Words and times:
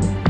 Bye. 0.00 0.23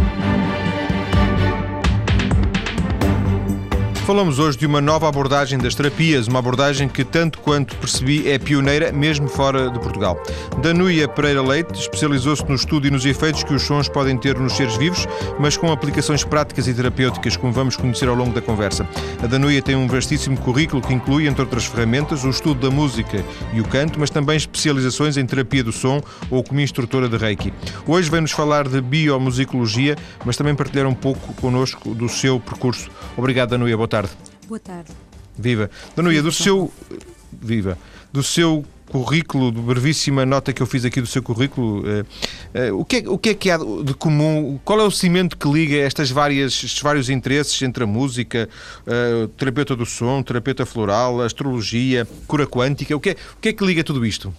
Falamos 4.04 4.38
hoje 4.38 4.58
de 4.58 4.66
uma 4.66 4.82
nova 4.82 5.08
abordagem 5.08 5.58
das 5.58 5.74
terapias, 5.74 6.28
uma 6.28 6.38
abordagem 6.38 6.86
que, 6.88 7.02
tanto 7.02 7.38
quanto 7.38 7.74
percebi, 7.76 8.30
é 8.30 8.38
pioneira 8.38 8.92
mesmo 8.92 9.26
fora 9.28 9.70
de 9.70 9.80
Portugal. 9.80 10.22
Danuia 10.60 11.08
Pereira 11.08 11.40
Leite 11.40 11.80
especializou-se 11.80 12.46
no 12.46 12.54
estudo 12.54 12.86
e 12.86 12.90
nos 12.90 13.06
efeitos 13.06 13.42
que 13.42 13.54
os 13.54 13.62
sons 13.62 13.88
podem 13.88 14.18
ter 14.18 14.38
nos 14.38 14.52
seres 14.52 14.76
vivos, 14.76 15.06
mas 15.40 15.56
com 15.56 15.72
aplicações 15.72 16.22
práticas 16.22 16.68
e 16.68 16.74
terapêuticas, 16.74 17.34
como 17.34 17.50
vamos 17.50 17.78
conhecer 17.78 18.06
ao 18.06 18.14
longo 18.14 18.34
da 18.34 18.42
conversa. 18.42 18.86
A 19.22 19.26
Danuia 19.26 19.62
tem 19.62 19.74
um 19.74 19.88
vastíssimo 19.88 20.36
currículo 20.36 20.82
que 20.82 20.92
inclui, 20.92 21.26
entre 21.26 21.40
outras 21.40 21.64
ferramentas, 21.64 22.24
o 22.24 22.28
estudo 22.28 22.60
da 22.60 22.70
música 22.70 23.24
e 23.54 23.60
o 23.62 23.64
canto, 23.64 23.98
mas 23.98 24.10
também 24.10 24.36
especializações 24.36 25.16
em 25.16 25.24
terapia 25.24 25.64
do 25.64 25.72
som 25.72 26.02
ou 26.30 26.44
como 26.44 26.60
instrutora 26.60 27.08
de 27.08 27.16
Reiki. 27.16 27.54
Hoje 27.86 28.10
vem-nos 28.10 28.32
falar 28.32 28.68
de 28.68 28.82
biomusicologia, 28.82 29.96
mas 30.26 30.36
também 30.36 30.54
partilhar 30.54 30.86
um 30.86 30.94
pouco 30.94 31.32
connosco 31.40 31.94
do 31.94 32.06
seu 32.06 32.38
percurso. 32.38 32.90
Obrigado, 33.16 33.48
Danuia. 33.48 33.78
Boa 33.78 33.93
tarde. 33.94 34.10
Boa 34.48 34.58
tarde. 34.58 34.90
Viva. 35.38 35.70
Danuia, 35.94 36.20
do 36.20 36.32
seu. 36.32 36.72
Viva. 37.32 37.78
Do 38.12 38.22
seu 38.22 38.64
currículo, 38.88 39.52
de 39.52 39.60
brevíssima 39.60 40.26
nota 40.26 40.52
que 40.52 40.60
eu 40.60 40.66
fiz 40.66 40.84
aqui 40.84 41.00
do 41.00 41.06
seu 41.06 41.22
currículo, 41.22 41.82
eh, 41.88 42.04
eh, 42.54 42.72
o, 42.72 42.84
que 42.84 42.96
é, 42.96 43.08
o 43.08 43.18
que 43.18 43.30
é 43.30 43.34
que 43.34 43.50
há 43.50 43.56
de 43.56 43.94
comum? 43.94 44.58
Qual 44.64 44.78
é 44.78 44.84
o 44.84 44.90
cimento 44.90 45.36
que 45.36 45.48
liga 45.48 45.76
estas 45.76 46.10
várias, 46.10 46.52
estes 46.52 46.80
vários 46.80 47.08
interesses 47.08 47.60
entre 47.62 47.84
a 47.84 47.86
música, 47.86 48.48
eh, 48.86 49.28
terapeuta 49.36 49.74
do 49.74 49.86
som, 49.86 50.22
terapeuta 50.22 50.66
floral, 50.66 51.22
astrologia, 51.22 52.06
cura 52.26 52.46
quântica? 52.46 52.94
O 52.94 53.00
que, 53.00 53.10
é, 53.10 53.12
o 53.12 53.40
que 53.40 53.48
é 53.48 53.52
que 53.52 53.64
liga 53.64 53.82
tudo 53.82 54.04
isto? 54.04 54.32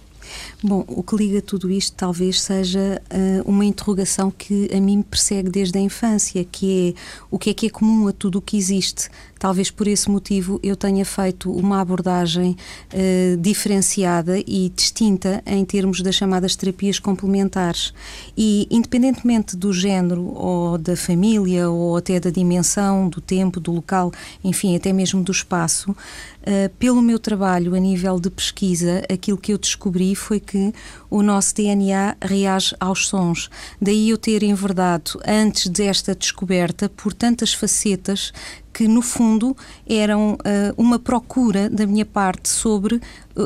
Bom, 0.63 0.83
o 0.87 1.03
que 1.03 1.15
liga 1.15 1.41
tudo 1.41 1.69
isto 1.69 1.95
talvez 1.95 2.41
seja 2.41 3.01
uh, 3.11 3.49
uma 3.49 3.65
interrogação 3.65 4.31
que 4.31 4.69
a 4.73 4.79
mim 4.79 4.97
me 4.97 5.03
persegue 5.03 5.49
desde 5.49 5.77
a 5.77 5.81
infância, 5.81 6.43
que 6.43 6.95
é 6.95 7.01
o 7.29 7.37
que 7.37 7.49
é 7.49 7.53
que 7.53 7.67
é 7.67 7.69
comum 7.69 8.07
a 8.07 8.11
tudo 8.11 8.39
o 8.39 8.41
que 8.41 8.57
existe. 8.57 9.09
Talvez 9.37 9.69
por 9.69 9.87
esse 9.87 10.09
motivo 10.09 10.59
eu 10.63 10.75
tenha 10.75 11.05
feito 11.05 11.51
uma 11.51 11.81
abordagem 11.81 12.55
uh, 12.93 13.37
diferenciada 13.37 14.39
e 14.39 14.71
distinta 14.75 15.43
em 15.45 15.63
termos 15.65 16.01
das 16.01 16.15
chamadas 16.15 16.55
terapias 16.55 16.99
complementares. 16.99 17.93
E, 18.37 18.67
independentemente 18.71 19.55
do 19.55 19.73
género 19.73 20.23
ou 20.33 20.77
da 20.77 20.95
família 20.95 21.69
ou 21.69 21.97
até 21.97 22.19
da 22.19 22.29
dimensão, 22.29 23.09
do 23.09 23.19
tempo, 23.21 23.59
do 23.59 23.71
local, 23.71 24.11
enfim, 24.43 24.75
até 24.75 24.93
mesmo 24.93 25.21
do 25.21 25.31
espaço, 25.31 25.91
uh, 25.91 26.69
pelo 26.79 27.01
meu 27.01 27.19
trabalho 27.19 27.75
a 27.75 27.79
nível 27.79 28.19
de 28.19 28.29
pesquisa, 28.29 29.03
aquilo 29.11 29.37
que 29.37 29.53
eu 29.53 29.57
descobri 29.57 30.15
foi 30.15 30.39
que 30.39 30.73
o 31.09 31.21
nosso 31.21 31.53
DNA 31.55 32.15
reage 32.21 32.75
aos 32.79 33.07
sons. 33.07 33.49
Daí 33.81 34.09
eu 34.09 34.17
ter 34.17 34.43
enverdado, 34.43 35.19
antes 35.25 35.67
desta 35.67 36.15
descoberta, 36.15 36.89
por 36.89 37.13
tantas 37.13 37.53
facetas 37.53 38.33
que, 38.75 38.89
no 38.89 39.01
fundo, 39.01 39.55
eram 39.87 40.33
uh, 40.33 40.37
uma 40.75 40.99
procura 40.99 41.69
da 41.69 41.87
minha 41.87 42.05
parte 42.05 42.49
sobre 42.49 43.01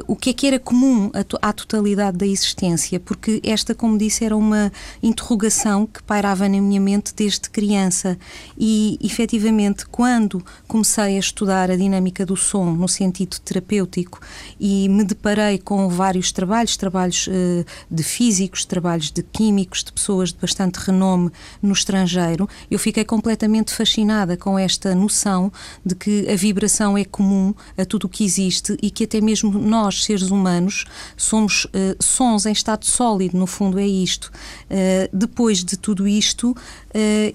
o 0.08 0.16
que 0.16 0.30
é 0.30 0.34
que 0.34 0.48
era 0.48 0.60
comum 0.60 1.12
à 1.42 1.52
totalidade 1.52 2.18
da 2.18 2.28
existência, 2.28 3.00
porque 3.00 3.42
esta, 3.44 3.74
como 3.74 3.98
disse, 3.98 4.24
era 4.24 4.36
uma 4.36 4.72
interrogação 5.02 5.88
que 5.88 6.02
pairava 6.04 6.48
na 6.48 6.62
minha 6.62 6.80
mente 6.80 7.14
desde 7.16 7.50
criança. 7.50 8.18
E, 8.58 9.00
efetivamente, 9.02 9.86
quando 9.86 10.44
comecei 10.68 11.16
a 11.16 11.20
estudar 11.20 11.72
a 11.72 11.76
dinâmica 11.76 12.26
do 12.26 12.36
som 12.36 12.72
no 12.72 12.88
sentido 12.88 13.40
terapêutico 13.40 14.20
e 14.60 14.88
me 14.90 15.04
deparei 15.04 15.58
com 15.58 15.90
vários 15.90 16.32
trabalhos, 16.32 16.78
trabalhos 16.78 17.28
uh, 17.28 17.66
de 17.90 18.04
físicos, 18.04 18.66
trabalhos 18.66 19.12
de 19.12 19.24
químicos, 19.24 19.84
de 19.84 19.92
pessoas 19.92 20.32
de 20.32 20.38
bastante 20.40 20.78
renome 20.78 21.32
no 21.62 21.74
estrangeiro, 21.74 22.48
eu 22.70 22.78
fiquei 22.78 23.04
completamente 23.04 23.74
fascinada 23.74 24.38
com 24.38 24.58
esta 24.58 24.94
noção 24.94 25.52
de 25.84 25.96
que 25.96 26.30
a 26.30 26.36
vibração 26.36 26.98
é 26.98 27.06
comum 27.06 27.54
a 27.78 27.86
tudo 27.86 28.06
o 28.06 28.10
que 28.10 28.24
existe 28.24 28.78
e 28.82 28.92
que 28.92 29.06
até 29.06 29.20
mesmo 29.22 29.58
nós, 29.58 29.79
seres 29.88 30.30
humanos, 30.30 30.86
somos 31.16 31.66
uh, 31.66 31.70
sons 32.00 32.46
em 32.46 32.52
estado 32.52 32.86
sólido, 32.86 33.38
no 33.38 33.48
fundo 33.48 33.80
é 33.80 33.88
isto. 33.88 34.32
Uh, 34.66 35.10
depois 35.12 35.64
de 35.64 35.78
tudo 35.78 36.08
isto, 36.08 36.52
uh, 36.52 36.56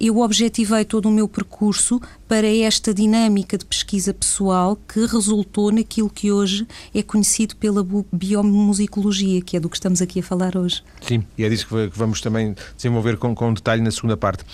eu 0.01 0.19
objetivei 0.19 0.85
todo 0.85 1.07
o 1.07 1.11
meu 1.11 1.29
percurso 1.29 2.01
para 2.29 2.47
esta 2.47 2.93
dinâmica 2.93 3.57
de 3.57 3.65
pesquisa 3.65 4.13
pessoal 4.13 4.77
que 4.89 5.05
resultou 5.07 5.71
naquilo 5.71 6.11
que 6.11 6.33
hoje 6.33 6.67
é 6.95 7.03
conhecido 7.03 7.55
pela 7.57 7.87
biomusicologia, 8.13 9.41
que 9.43 9.57
é 9.57 9.61
do 9.61 9.69
que 9.69 9.77
estamos 9.77 10.01
aqui 10.01 10.21
a 10.21 10.23
falar 10.23 10.57
hoje. 10.57 10.83
Sim, 11.01 11.25
e 11.37 11.45
é 11.45 11.49
disso 11.49 11.67
que 11.69 11.99
vamos 11.99 12.21
também 12.21 12.55
desenvolver 12.77 13.17
com, 13.19 13.35
com 13.35 13.53
detalhe 13.53 13.83
na 13.83 13.91
segunda 13.91 14.17
parte. 14.17 14.45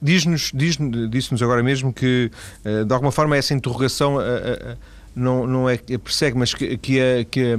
Diz-nos, 0.00 0.50
diz-nos 0.54 1.10
disse 1.10 1.44
agora 1.44 1.62
mesmo 1.62 1.92
que 1.92 2.30
de 2.64 2.92
alguma 2.92 3.12
forma, 3.12 3.36
essa 3.36 3.54
interrogação 3.54 4.16
não, 5.14 5.46
não 5.46 5.68
é 5.68 5.76
persegue, 5.76 6.36
mas 6.36 6.54
que, 6.54 6.76
que, 6.78 7.00
a, 7.00 7.24
que, 7.24 7.40
a, 7.40 7.56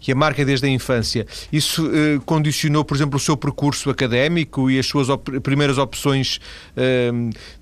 que 0.00 0.12
a 0.12 0.14
marca 0.14 0.44
desde 0.44 0.66
a 0.66 0.70
infância. 0.70 1.26
Isso 1.52 1.88
eh, 1.92 2.20
condicionou, 2.24 2.84
por 2.84 2.96
exemplo, 2.96 3.16
o 3.16 3.20
seu 3.20 3.36
percurso 3.36 3.90
académico 3.90 4.70
e 4.70 4.78
as 4.78 4.86
suas 4.86 5.08
op 5.08 5.40
primeiras 5.40 5.78
opções, 5.78 6.40
eh, 6.76 7.10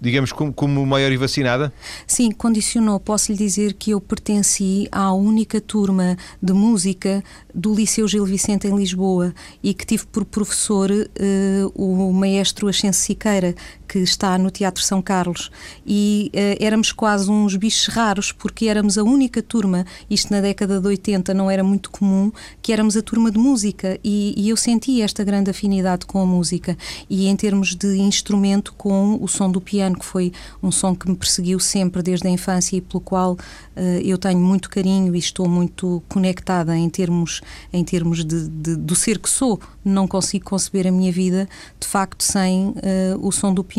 digamos, 0.01 0.33
como, 0.33 0.53
como 0.53 0.85
maior 0.87 1.13
e 1.13 1.17
vacinada? 1.17 1.73
Sim, 2.07 2.31
condicionou. 2.31 2.99
Posso 2.99 3.33
lhe 3.33 3.39
dizer 3.39 3.75
que 3.75 3.91
eu 3.91 4.01
pertenci 4.01 4.89
à 4.91 5.13
única 5.13 5.61
turma 5.61 6.17
de 6.43 6.53
música 6.53 7.23
do 7.55 7.75
Liceu 7.75 8.07
Gil 8.09 8.25
Vicente 8.25 8.67
em 8.67 8.77
Lisboa 8.77 9.35
e 9.63 9.73
que 9.75 9.87
tive 9.87 10.07
por 10.07 10.25
professor 10.25 10.91
eh, 10.91 11.63
o 11.75 12.13
maestro 12.13 12.69
Ascenso 12.69 13.01
Siqueira, 13.01 13.55
que 13.87 13.99
está 13.99 14.37
no 14.39 14.51
Teatro 14.51 14.83
São 14.83 15.01
Carlos. 15.01 15.51
E 15.87 16.31
éramos 16.61 16.93
quase 16.93 17.31
uns 17.31 17.57
bichos 17.57 17.87
raros, 17.87 18.33
porque 18.33 18.67
éramos 18.67 18.99
a 18.99 19.03
única 19.03 19.43
turma, 19.43 19.85
isto 20.11 20.33
na 20.33 20.41
década 20.41 20.81
de 20.81 20.87
80 20.87 21.33
não 21.35 21.51
era 21.51 21.63
muito 21.63 21.91
comum, 21.91 22.31
que 22.61 22.73
éramos 22.73 22.97
a 22.97 23.03
turma 23.03 23.31
de 23.31 23.39
música 23.39 23.99
e, 24.03 24.35
e 24.37 24.49
eu 24.49 24.57
senti 24.57 25.03
esta 25.03 25.23
grande 25.25 25.51
afinidade 25.51 26.07
com 26.07 26.21
a 26.21 26.27
música 26.27 26.77
e 27.09 27.27
em 27.27 27.37
termos 27.37 27.75
de 27.75 27.97
instrumento 27.99 28.73
com 28.75 29.19
o 29.21 29.29
som 29.29 29.51
do 29.51 29.61
piano, 29.61 29.99
que 29.99 30.05
foi 30.05 30.33
um 30.63 30.71
som 30.71 30.95
que 30.95 31.09
me 31.09 31.17
perseguiu 31.17 31.59
sempre 31.59 32.03
desde 32.03 32.27
a 32.27 32.31
infância 32.31 32.77
e 32.77 32.81
pelo 32.81 33.01
qual 33.01 33.33
uh, 33.33 33.81
eu 34.03 34.19
tenho 34.19 34.41
muito 34.41 34.69
carinho 34.69 35.15
e 35.15 35.19
estou 35.19 35.49
muito 35.49 36.03
conectada 36.09 36.77
em 36.77 36.89
termos, 36.89 37.41
em 37.73 37.85
termos 37.85 38.25
de, 38.25 38.49
de, 38.49 38.77
do 38.77 38.95
ser 38.95 39.19
que 39.19 39.31
sou. 39.31 39.61
Não 39.85 40.07
consigo 40.09 40.45
conceber 40.45 40.87
a 40.87 40.91
minha 40.91 41.13
vida 41.13 41.49
de 41.79 41.87
facto 41.87 42.23
sem 42.23 42.69
uh, 42.69 42.75
o 43.21 43.31
som 43.31 43.53
do 43.53 43.63
piano. 43.63 43.76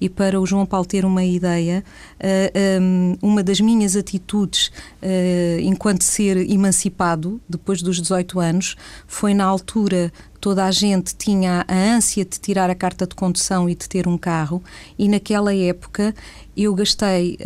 E 0.00 0.08
para 0.08 0.40
o 0.40 0.46
João 0.46 0.66
Paulo 0.66 0.86
ter 0.86 1.04
uma 1.04 1.24
ideia, 1.24 1.84
eh, 2.18 2.78
um, 2.80 3.16
uma 3.22 3.42
das 3.42 3.60
minhas 3.60 3.96
atitudes 3.96 4.68
uh, 5.02 5.60
enquanto 5.60 6.02
ser 6.02 6.36
emancipado, 6.50 7.40
depois 7.48 7.82
dos 7.82 8.00
18 8.00 8.40
anos, 8.40 8.76
foi 9.06 9.34
na 9.34 9.44
altura 9.44 10.12
toda 10.40 10.64
a 10.64 10.70
gente 10.70 11.14
tinha 11.16 11.64
a 11.66 11.74
ânsia 11.74 12.24
de 12.24 12.38
tirar 12.38 12.70
a 12.70 12.74
carta 12.74 13.06
de 13.06 13.14
condução 13.14 13.68
e 13.68 13.74
de 13.74 13.88
ter 13.88 14.06
um 14.06 14.16
carro, 14.16 14.62
e 14.98 15.08
naquela 15.08 15.54
época 15.54 16.14
eu 16.56 16.74
gastei 16.74 17.36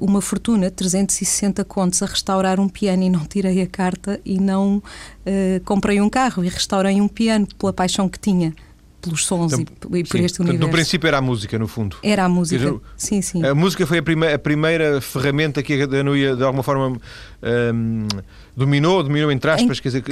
uh, 0.00 0.04
uma 0.04 0.20
fortuna, 0.20 0.70
360 0.70 1.64
contos, 1.64 2.02
a 2.02 2.06
restaurar 2.06 2.60
um 2.60 2.68
piano 2.68 3.02
e 3.02 3.10
não 3.10 3.24
tirei 3.24 3.62
a 3.62 3.66
carta 3.66 4.20
e 4.24 4.38
não 4.38 4.78
uh, 4.78 5.64
comprei 5.64 6.00
um 6.00 6.08
carro 6.08 6.44
e 6.44 6.48
restaurei 6.48 7.00
um 7.00 7.08
piano 7.08 7.46
pela 7.58 7.72
paixão 7.72 8.08
que 8.08 8.18
tinha 8.18 8.54
pelos 9.00 9.24
sons 9.24 9.52
então, 9.52 9.90
e, 9.92 10.00
e, 10.00 10.04
por 10.04 10.16
sim, 10.18 10.24
este 10.24 10.40
universo. 10.40 10.66
No 10.66 10.72
princípio 10.72 11.08
era 11.08 11.18
a 11.18 11.20
música, 11.20 11.58
no 11.58 11.66
fundo. 11.66 11.96
Era 12.02 12.24
a 12.24 12.28
música, 12.28 12.58
dizer, 12.58 12.80
sim, 12.96 13.22
sim. 13.22 13.44
A 13.44 13.54
música 13.54 13.86
foi 13.86 13.98
a, 13.98 14.34
a 14.34 14.38
primeira 14.38 15.00
ferramenta 15.00 15.62
que 15.62 15.82
a 15.82 15.86
Danuia, 15.86 16.36
de 16.36 16.44
alguma 16.44 16.62
forma, 16.62 16.98
um, 17.42 18.08
dominou, 18.56 19.02
dominou 19.02 19.32
entre 19.32 19.50
aspas, 19.50 19.78
em, 19.78 19.82
quer 19.82 19.88
dizer, 19.88 20.04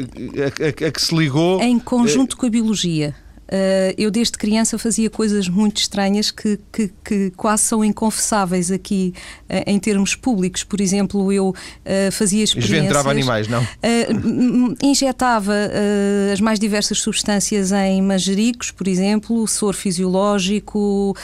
a, 0.82 0.84
a, 0.84 0.88
a, 0.88 0.90
que 0.90 1.00
se 1.00 1.14
ligou... 1.14 1.60
Em 1.60 1.78
conjunto 1.78 2.32
uh, 2.32 2.36
com 2.36 2.46
a 2.46 2.50
biologia. 2.50 3.14
Uh, 3.48 3.94
eu 3.96 4.10
desde 4.10 4.32
criança 4.36 4.78
fazia 4.78 5.08
coisas 5.08 5.48
muito 5.48 5.78
estranhas 5.78 6.30
que, 6.30 6.58
que, 6.70 6.90
que 7.02 7.32
quase 7.34 7.62
são 7.62 7.82
inconfessáveis 7.82 8.70
aqui 8.70 9.14
uh, 9.48 9.62
em 9.66 9.78
termos 9.78 10.14
públicos. 10.14 10.62
Por 10.62 10.82
exemplo, 10.82 11.32
eu 11.32 11.48
uh, 11.48 12.12
fazia 12.12 12.44
experiências... 12.44 12.78
Esventrava 12.78 13.10
animais, 13.10 13.48
não? 13.48 13.66
injetava 14.82 15.54
as 16.32 16.40
mais 16.40 16.58
diversas 16.58 16.98
substâncias 16.98 17.72
em 17.72 18.02
manjericos, 18.02 18.70
por 18.70 18.86
exemplo, 18.86 19.46
soro 19.46 19.76
fisiológico, 19.76 21.16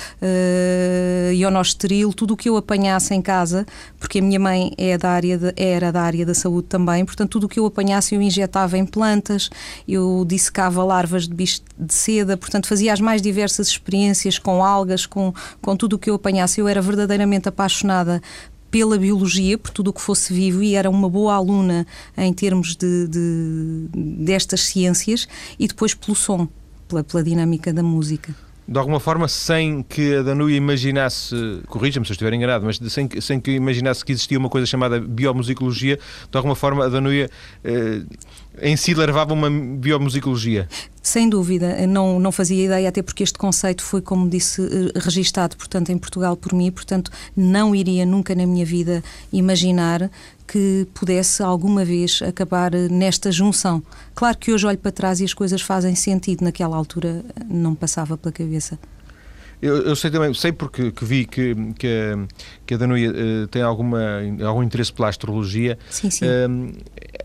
ionosteril, 1.32 2.12
tudo 2.12 2.34
o 2.34 2.36
que 2.36 2.48
eu 2.48 2.56
apanhasse 2.56 3.14
em 3.14 3.20
casa, 3.20 3.66
porque 3.98 4.18
a 4.18 4.22
minha 4.22 4.40
mãe 4.40 4.72
é 4.78 4.96
da 4.96 5.10
área 5.10 5.36
de, 5.36 5.52
era 5.56 5.92
da 5.92 6.02
área 6.02 6.24
da 6.24 6.34
saúde 6.34 6.68
também, 6.68 7.04
portanto 7.04 7.30
tudo 7.32 7.44
o 7.44 7.48
que 7.48 7.58
eu 7.58 7.66
apanhasse 7.66 8.14
eu 8.14 8.22
injetava 8.22 8.78
em 8.78 8.86
plantas, 8.86 9.50
eu 9.86 10.24
dissecava 10.26 10.82
larvas 10.84 11.28
de 11.28 11.34
bicho 11.34 11.60
de 11.78 11.92
cedo, 11.92 12.13
seda, 12.14 12.36
portanto 12.36 12.68
fazia 12.68 12.92
as 12.92 13.00
mais 13.00 13.20
diversas 13.20 13.68
experiências 13.68 14.38
com 14.38 14.62
algas, 14.62 15.06
com, 15.06 15.32
com 15.60 15.76
tudo 15.76 15.96
o 15.96 15.98
que 15.98 16.10
eu 16.10 16.14
apanhasse. 16.14 16.60
Eu 16.60 16.68
era 16.68 16.80
verdadeiramente 16.80 17.48
apaixonada 17.48 18.22
pela 18.70 18.98
biologia, 18.98 19.56
por 19.56 19.70
tudo 19.70 19.90
o 19.90 19.92
que 19.92 20.00
fosse 20.00 20.32
vivo, 20.32 20.62
e 20.62 20.74
era 20.74 20.90
uma 20.90 21.08
boa 21.08 21.34
aluna 21.34 21.86
em 22.16 22.32
termos 22.32 22.74
de, 22.74 23.06
de 23.06 23.88
destas 23.92 24.62
ciências, 24.62 25.28
e 25.58 25.68
depois 25.68 25.94
pelo 25.94 26.16
som, 26.16 26.48
pela, 26.88 27.04
pela 27.04 27.22
dinâmica 27.22 27.72
da 27.72 27.82
música. 27.82 28.34
de 28.66 28.78
alguma 28.78 28.98
forma, 28.98 29.28
sem 29.28 29.82
que 29.82 30.16
a 30.16 30.22
Danúia 30.22 30.56
imaginasse, 30.56 31.36
corrija-me 31.68 32.04
se 32.04 32.12
eu 32.12 32.14
estiver 32.14 32.32
enganado, 32.32 32.64
mas 32.64 32.80
sem, 32.88 33.08
sem 33.20 33.38
que 33.38 33.52
imaginasse 33.52 34.04
que 34.04 34.10
existia 34.10 34.38
uma 34.38 34.48
coisa 34.48 34.66
chamada 34.66 35.00
biomusicologia, 35.00 35.98
de 36.30 36.36
alguma 36.36 36.56
forma 36.56 36.84
a 36.84 36.88
Danúia 36.88 37.30
eh, 37.62 38.02
em 38.60 38.76
si 38.76 38.94
levava 38.94 39.32
uma 39.32 39.50
biomusicologia. 39.50 40.68
Sem 41.02 41.28
dúvida, 41.28 41.86
não, 41.86 42.18
não 42.18 42.32
fazia 42.32 42.64
ideia, 42.64 42.88
até 42.88 43.02
porque 43.02 43.22
este 43.22 43.38
conceito 43.38 43.82
foi, 43.82 44.00
como 44.00 44.28
disse, 44.28 44.62
eh, 44.62 44.98
registado, 44.98 45.56
portanto, 45.56 45.90
em 45.90 45.98
Portugal 45.98 46.34
por 46.36 46.54
mim, 46.54 46.70
portanto, 46.70 47.10
não 47.36 47.74
iria 47.74 48.06
nunca 48.06 48.34
na 48.34 48.46
minha 48.46 48.64
vida 48.64 49.02
imaginar 49.32 50.10
que 50.46 50.86
pudesse 50.94 51.42
alguma 51.42 51.84
vez 51.84 52.20
acabar 52.22 52.74
eh, 52.74 52.88
nesta 52.88 53.30
junção. 53.30 53.82
Claro 54.14 54.38
que 54.38 54.52
hoje 54.52 54.66
olho 54.66 54.78
para 54.78 54.92
trás 54.92 55.20
e 55.20 55.24
as 55.24 55.34
coisas 55.34 55.60
fazem 55.60 55.94
sentido, 55.94 56.42
naquela 56.42 56.76
altura 56.76 57.22
não 57.50 57.74
passava 57.74 58.16
pela 58.16 58.32
cabeça. 58.32 58.78
Eu, 59.60 59.76
eu, 59.82 59.96
sei 59.96 60.10
também, 60.10 60.32
sei 60.34 60.52
porque 60.52 60.90
que 60.90 61.04
vi 61.04 61.24
que, 61.24 61.54
que, 61.78 61.86
a, 61.86 62.26
que 62.66 62.74
a 62.74 62.76
Danuia 62.76 63.10
uh, 63.10 63.46
tem 63.48 63.62
alguma, 63.62 64.20
algum 64.44 64.62
interesse 64.62 64.92
pela 64.92 65.08
astrologia. 65.08 65.78
Sim, 65.88 66.10
sim. 66.10 66.26
Uh, 66.26 66.72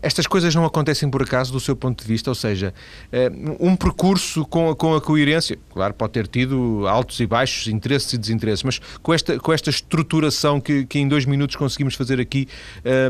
estas 0.02 0.26
coisas 0.26 0.54
não 0.54 0.64
acontecem 0.64 1.08
por 1.10 1.22
acaso 1.22 1.52
do 1.52 1.60
seu 1.60 1.76
ponto 1.76 2.02
de 2.02 2.08
vista, 2.08 2.30
ou 2.30 2.34
seja, 2.34 2.72
uh, 3.12 3.56
um 3.60 3.76
percurso 3.76 4.44
com, 4.46 4.74
com 4.74 4.94
a 4.94 5.00
coerência, 5.00 5.58
claro, 5.72 5.94
pode 5.94 6.12
ter 6.12 6.26
tido 6.26 6.86
altos 6.86 7.20
e 7.20 7.26
baixos, 7.26 7.66
interesses 7.68 8.12
e 8.12 8.18
desinteresses, 8.18 8.62
mas 8.62 8.80
com 9.02 9.12
esta, 9.12 9.38
com 9.38 9.52
esta 9.52 9.70
estruturação 9.70 10.60
que, 10.60 10.84
que 10.86 10.98
em 10.98 11.08
dois 11.08 11.24
minutos 11.24 11.56
conseguimos 11.56 11.94
fazer 11.94 12.20
aqui, 12.20 12.48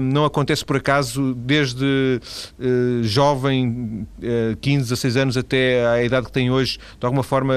não 0.03 0.25
acontece 0.25 0.65
por 0.65 0.77
acaso 0.77 1.35
desde 1.35 2.21
jovem, 3.03 4.07
15, 4.61 4.83
16 4.83 5.17
anos, 5.17 5.37
até 5.37 5.87
à 5.87 6.03
idade 6.03 6.27
que 6.27 6.33
tem 6.33 6.51
hoje, 6.51 6.79
de 6.99 7.07
alguma 7.07 7.23
forma, 7.23 7.55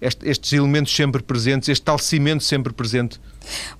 este, 0.00 0.28
estes 0.28 0.52
elementos 0.52 0.94
sempre 0.94 1.22
presentes, 1.22 1.68
este 1.68 1.84
tal 1.84 1.98
cimento 1.98 2.42
sempre 2.42 2.72
presente? 2.72 3.20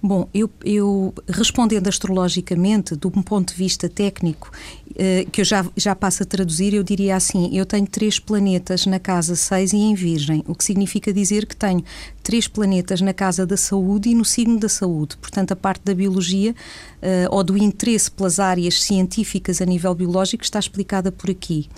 Bom, 0.03 0.29
eu, 0.33 0.51
eu 0.65 1.15
respondendo 1.29 1.89
astrologicamente, 1.89 2.97
de 2.97 3.07
um 3.07 3.23
ponto 3.23 3.53
de 3.53 3.59
vista 3.59 3.89
técnico, 3.89 4.51
eh, 4.97 5.27
que 5.31 5.41
eu 5.41 5.45
já, 5.45 5.65
já 5.77 5.95
passo 5.95 6.23
a 6.23 6.27
traduzir, 6.27 6.75
eu 6.75 6.83
diria 6.83 7.17
assim: 7.17 7.57
eu 7.57 7.65
tenho 7.65 7.87
três 7.87 8.19
planetas 8.19 8.87
na 8.87 8.99
casa 8.99 9.35
6 9.35 9.73
e 9.73 9.77
em 9.77 9.95
Virgem, 9.95 10.45
o 10.47 10.55
que 10.55 10.65
significa 10.65 11.13
dizer 11.13 11.47
que 11.47 11.57
tenho 11.57 11.83
três 12.23 12.47
planetas 12.47 13.01
na 13.01 13.13
casa 13.13 13.47
da 13.47 13.57
saúde 13.57 14.11
e 14.11 14.15
no 14.15 14.25
signo 14.25 14.59
da 14.59 14.69
saúde. 14.69 15.17
Portanto, 15.17 15.53
a 15.53 15.57
parte 15.57 15.83
da 15.85 15.95
biologia 15.95 16.55
eh, 17.01 17.27
ou 17.31 17.43
do 17.43 17.57
interesse 17.57 18.11
pelas 18.11 18.39
áreas 18.39 18.83
científicas 18.83 19.61
a 19.61 19.65
nível 19.65 19.95
biológico 19.95 20.45
está 20.45 20.59
explicada 20.59 21.11
por 21.11 21.31
aqui. 21.31 21.69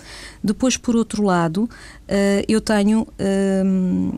Depois, 0.43 0.77
por 0.77 0.95
outro 0.95 1.23
lado, 1.23 1.69
eh, 2.07 2.45
eu 2.47 2.61
tenho 2.61 3.07
ehm, 3.17 4.11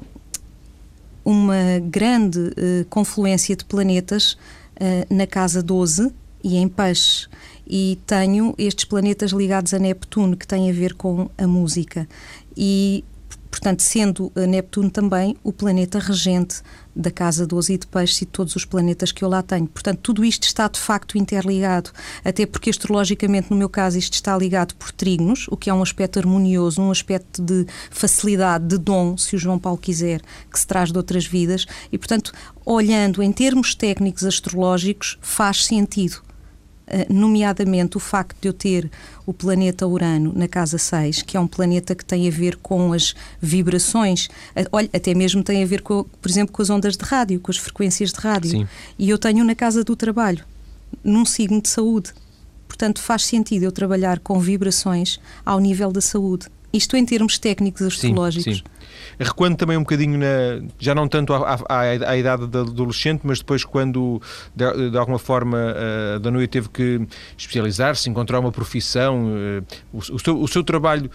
uma 1.28 1.78
grande 1.84 2.40
uh, 2.40 2.86
confluência 2.90 3.54
de 3.54 3.66
planetas 3.66 4.38
uh, 4.80 5.14
na 5.14 5.28
casa 5.28 5.62
12 5.62 6.10
e 6.42 6.56
em 6.56 6.70
peixe. 6.70 7.28
E 7.68 8.00
tenho 8.08 8.56
estes 8.58 8.86
planetas 8.86 9.32
ligados 9.32 9.74
a 9.74 9.80
Neptuno, 9.80 10.38
que 10.38 10.48
têm 10.48 10.70
a 10.70 10.74
ver 10.74 10.94
com 10.94 11.30
a 11.38 11.46
música. 11.46 12.08
E 12.56 13.04
portanto, 13.50 13.82
sendo 13.82 14.32
Neptuno 14.36 14.90
também 14.90 15.36
o 15.44 15.52
planeta 15.52 16.00
regente 16.00 16.62
da 16.96 17.12
casa 17.12 17.46
12 17.46 17.74
e 17.74 17.78
de 17.78 17.88
peixes 17.88 18.22
e 18.22 18.26
de 18.26 18.32
todos 18.32 18.56
os 18.56 18.66
planetas 18.66 19.12
que 19.12 19.24
eu 19.24 19.30
lá 19.30 19.44
tenho. 19.44 19.68
Portanto, 19.68 20.00
tudo 20.02 20.26
isto 20.26 20.44
está 20.44 20.68
de 20.68 20.80
facto 20.80 21.18
interligado, 21.18 21.92
até 22.26 22.46
porque 22.46 22.70
astrologicamente, 22.70 23.52
no 23.52 23.58
meu 23.58 23.70
caso, 23.70 23.98
isto 23.98 24.14
está 24.14 24.36
ligado 24.38 24.76
por 24.76 24.92
trígonos, 24.92 25.46
o 25.50 25.56
que 25.56 25.70
é 25.70 25.74
um 25.74 25.84
aspecto 25.84 26.18
harmonioso, 26.18 26.82
um 26.82 26.92
aspecto 26.92 27.42
de 27.42 27.66
facilidade, 27.92 28.66
de 28.66 28.78
dom, 28.78 29.16
se 29.16 29.36
o 29.36 29.40
João 29.40 29.60
Paulo 29.60 29.78
quiser, 29.78 30.22
que 30.52 30.60
se 30.60 30.66
traz 30.66 30.92
de 30.92 30.98
outras 30.98 31.26
vidas, 31.26 31.66
e 31.92 31.98
portanto, 31.98 32.32
olhando 32.66 33.22
em 33.22 33.32
termos 33.32 33.76
técnicos 33.76 34.24
astrológicos, 34.26 35.18
faz 35.22 35.66
sentido. 35.66 36.27
eh, 36.27 36.27
nomeadamente 37.10 37.98
o 37.98 38.00
facto 38.00 38.38
de 38.42 38.48
eu 38.48 38.54
ter 38.54 38.90
o 39.26 39.34
planeta 39.34 39.86
Urano 39.86 40.32
na 40.34 40.48
casa 40.48 40.78
6, 40.78 41.22
que 41.22 41.36
é 41.36 41.40
um 41.40 41.48
planeta 41.48 41.94
que 41.94 42.06
tem 42.06 42.28
a 42.28 42.32
ver 42.32 42.56
com 42.58 42.94
as 42.94 43.14
vibrações, 43.42 44.30
olha, 44.72 44.90
até 44.94 45.14
mesmo 45.14 45.44
tem 45.44 45.64
a 45.64 45.66
ver, 45.66 45.82
com, 45.82 46.04
por 46.04 46.30
exemplo, 46.30 46.54
com 46.54 46.62
as 46.62 46.70
ondas 46.70 46.96
de 46.96 47.04
rádio, 47.04 47.40
com 47.40 47.52
as 47.52 47.58
frequências 47.58 48.12
de 48.12 48.20
rádio. 48.20 48.52
Sim. 48.52 48.68
E 48.98 49.10
eu 49.10 49.18
tenho 49.18 49.44
na 49.44 49.54
casa 49.54 49.84
do 49.84 49.96
trabalho, 49.96 50.44
num 51.04 51.26
signo 51.26 51.62
de 51.62 51.70
saúde. 51.70 52.14
Portanto, 52.68 53.02
faz 53.02 53.26
sentido 53.26 53.64
eu 53.64 53.72
trabalhar 53.72 54.20
com 54.20 54.40
vibrações 54.40 55.20
ao 55.46 55.60
nível 55.60 55.92
da 55.92 56.02
saúde. 56.02 56.48
Isto 56.72 56.96
em 56.96 57.06
termos 57.06 57.38
técnicos 57.38 57.82
astrológicos. 57.82 58.58
Sim, 58.58 58.64
sim. 58.64 58.77
Recuando 59.20 59.58
também 59.58 59.78
um 59.78 59.82
bocadinho, 59.82 60.18
na, 60.18 60.66
já 60.80 60.94
não 60.94 61.08
tanto 61.08 61.34
à, 61.34 61.60
à, 61.68 61.82
à 61.82 62.18
idade 62.18 62.48
da 62.48 62.62
adolescente, 62.62 63.22
mas 63.24 63.40
depois 63.40 63.64
quando, 63.64 64.22
de, 64.56 64.92
de 64.92 64.98
alguma 64.98 65.20
forma, 65.20 65.76
a 66.16 66.20
Danuia 66.20 66.48
teve 66.48 66.70
que 66.70 67.08
especializar-se, 67.38 68.10
encontrar 68.10 68.40
uma 68.40 68.52
profissão, 68.52 69.32
eh, 69.36 69.64
o, 69.92 69.98
o, 69.98 70.20
seu, 70.20 70.42
o 70.42 70.48
seu 70.48 70.64
trabalho... 70.64 71.10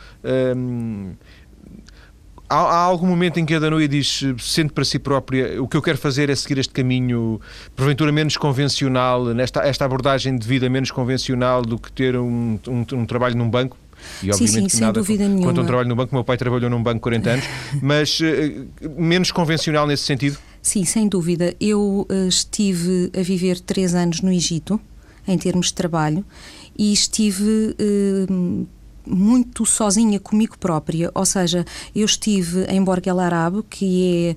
Um, 0.57 1.13
há, 2.49 2.77
algum 2.77 3.07
momento 3.07 3.39
em 3.39 3.47
que 3.47 3.55
a 3.55 3.59
Danuia 3.59 3.89
diz, 3.89 4.23
sente 4.39 4.73
para 4.73 4.85
si 4.85 4.99
própria, 4.99 5.63
o 5.63 5.67
que 5.67 5.77
eu 5.77 5.83
quero 5.83 5.99
fazer 5.99 6.29
é 6.29 6.35
seguir 6.35 6.59
este 6.59 6.73
caminho, 6.73 7.41
porventura 7.75 8.13
menos 8.13 8.37
convencional, 8.37 9.25
nesta 9.27 9.61
esta 9.63 9.85
abordagem 9.85 10.37
de 10.37 10.47
vida 10.47 10.69
menos 10.69 10.91
convencional 10.91 11.63
do 11.63 11.79
que 11.79 11.91
ter 11.91 12.17
um, 12.17 12.59
um, 12.69 12.85
um 12.93 13.07
trabalho 13.07 13.37
num 13.37 13.49
banco? 13.49 13.77
E 14.23 14.31
obviamente 14.31 14.73
sim, 14.73 14.79
sim, 14.79 14.81
nada 14.81 14.95
sem 14.95 15.03
dúvida 15.03 15.29
nenhuma. 15.29 15.47
quanto 15.47 15.61
um 15.61 15.67
trabalho 15.67 15.89
no 15.89 15.97
banco, 15.97 16.15
meu 16.15 16.25
pai 16.25 16.37
trabalhou 16.37 16.71
num 16.71 16.83
banco 16.83 17.01
40 17.01 17.31
anos, 17.31 17.45
mas 17.81 18.21
uh, 18.21 18.91
menos 18.97 19.31
convencional 19.31 19.87
nesse 19.87 20.05
sentido? 20.05 20.39
Sim, 20.61 20.85
sem 20.85 21.09
dúvida. 21.09 21.55
Eu 21.61 22.07
uh, 22.09 22.29
estive 22.29 23.11
a 23.19 23.23
viver 23.23 23.61
três 23.61 23.95
anos 23.95 24.21
no 24.21 24.33
Egito, 24.33 24.81
em 25.27 25.37
termos 25.37 25.67
de 25.67 25.75
trabalho, 25.75 26.25
e 26.79 26.93
estive 26.93 27.77
uh, 27.79 28.67
muito 29.07 29.67
sozinha 29.67 30.19
comigo 30.21 30.57
própria, 30.59 31.11
ou 31.15 31.27
seja, 31.27 31.65
eu 31.95 32.05
estive 32.05 32.65
em 32.69 32.83
Borg 32.83 33.07
El 33.07 33.21
Arab, 33.21 33.63
que 33.69 34.37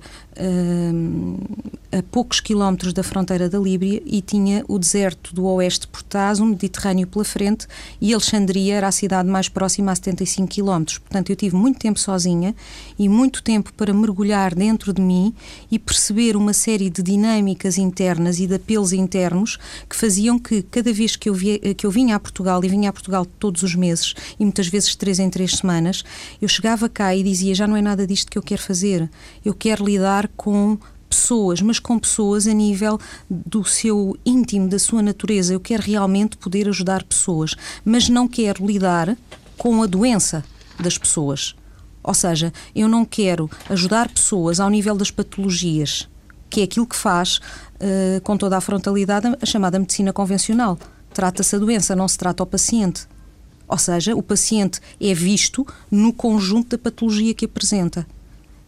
a 1.92 2.02
poucos 2.10 2.40
quilómetros 2.40 2.92
da 2.92 3.02
fronteira 3.02 3.48
da 3.48 3.58
Líbia 3.58 4.02
e 4.04 4.20
tinha 4.20 4.64
o 4.68 4.78
deserto 4.78 5.34
do 5.34 5.44
oeste 5.46 5.86
por 5.86 6.02
trás, 6.02 6.40
o 6.40 6.44
Mediterrâneo 6.44 7.06
pela 7.06 7.24
frente 7.24 7.66
e 8.00 8.12
Alexandria 8.12 8.74
era 8.74 8.88
a 8.88 8.92
cidade 8.92 9.28
mais 9.28 9.48
próxima 9.48 9.92
a 9.92 9.94
75 9.94 10.48
quilómetros. 10.48 10.98
Portanto, 10.98 11.30
eu 11.30 11.36
tive 11.36 11.56
muito 11.56 11.78
tempo 11.78 11.98
sozinha 11.98 12.54
e 12.98 13.08
muito 13.08 13.42
tempo 13.42 13.72
para 13.72 13.94
mergulhar 13.94 14.54
dentro 14.54 14.92
de 14.92 15.00
mim 15.00 15.34
e 15.70 15.78
perceber 15.78 16.36
uma 16.36 16.52
série 16.52 16.90
de 16.90 17.02
dinâmicas 17.02 17.78
internas 17.78 18.38
e 18.40 18.46
de 18.46 18.54
apelos 18.56 18.92
internos 18.92 19.58
que 19.88 19.96
faziam 19.96 20.38
que 20.38 20.62
cada 20.62 20.92
vez 20.92 21.16
que 21.16 21.28
eu, 21.28 21.34
via, 21.34 21.58
que 21.74 21.86
eu 21.86 21.90
vinha 21.90 22.16
a 22.16 22.20
Portugal 22.20 22.62
e 22.62 22.68
vinha 22.68 22.90
a 22.90 22.92
Portugal 22.92 23.24
todos 23.24 23.62
os 23.62 23.74
meses 23.74 24.14
e 24.38 24.44
muitas 24.44 24.68
vezes 24.68 24.94
três 24.94 25.18
em 25.18 25.30
três 25.30 25.52
semanas, 25.52 26.04
eu 26.42 26.48
chegava 26.48 26.88
cá 26.88 27.14
e 27.14 27.22
dizia 27.22 27.54
já 27.54 27.66
não 27.66 27.76
é 27.76 27.82
nada 27.82 28.06
disto 28.06 28.30
que 28.30 28.36
eu 28.36 28.42
quero 28.42 28.60
fazer. 28.60 29.08
Eu 29.44 29.54
quero 29.54 29.84
lidar 29.84 30.25
com 30.36 30.78
pessoas, 31.08 31.60
mas 31.60 31.78
com 31.78 31.98
pessoas 31.98 32.46
a 32.46 32.52
nível 32.52 32.98
do 33.28 33.64
seu 33.64 34.16
íntimo, 34.24 34.68
da 34.68 34.78
sua 34.78 35.02
natureza. 35.02 35.52
Eu 35.52 35.60
quero 35.60 35.82
realmente 35.82 36.36
poder 36.36 36.68
ajudar 36.68 37.02
pessoas, 37.04 37.54
mas 37.84 38.08
não 38.08 38.28
quero 38.28 38.66
lidar 38.66 39.16
com 39.56 39.82
a 39.82 39.86
doença 39.86 40.44
das 40.78 40.98
pessoas. 40.98 41.54
Ou 42.02 42.14
seja, 42.14 42.52
eu 42.74 42.88
não 42.88 43.04
quero 43.04 43.50
ajudar 43.68 44.08
pessoas 44.08 44.60
ao 44.60 44.70
nível 44.70 44.96
das 44.96 45.10
patologias, 45.10 46.08
que 46.48 46.60
é 46.60 46.64
aquilo 46.64 46.86
que 46.86 46.94
faz, 46.94 47.38
uh, 47.38 48.20
com 48.22 48.36
toda 48.36 48.56
a 48.56 48.60
frontalidade, 48.60 49.26
a 49.40 49.46
chamada 49.46 49.78
medicina 49.78 50.12
convencional. 50.12 50.78
Trata-se 51.12 51.56
a 51.56 51.58
doença, 51.58 51.96
não 51.96 52.06
se 52.06 52.16
trata 52.16 52.42
o 52.42 52.46
paciente. 52.46 53.08
Ou 53.66 53.78
seja, 53.78 54.14
o 54.14 54.22
paciente 54.22 54.80
é 55.00 55.12
visto 55.12 55.66
no 55.90 56.12
conjunto 56.12 56.76
da 56.76 56.78
patologia 56.78 57.34
que 57.34 57.46
apresenta. 57.46 58.06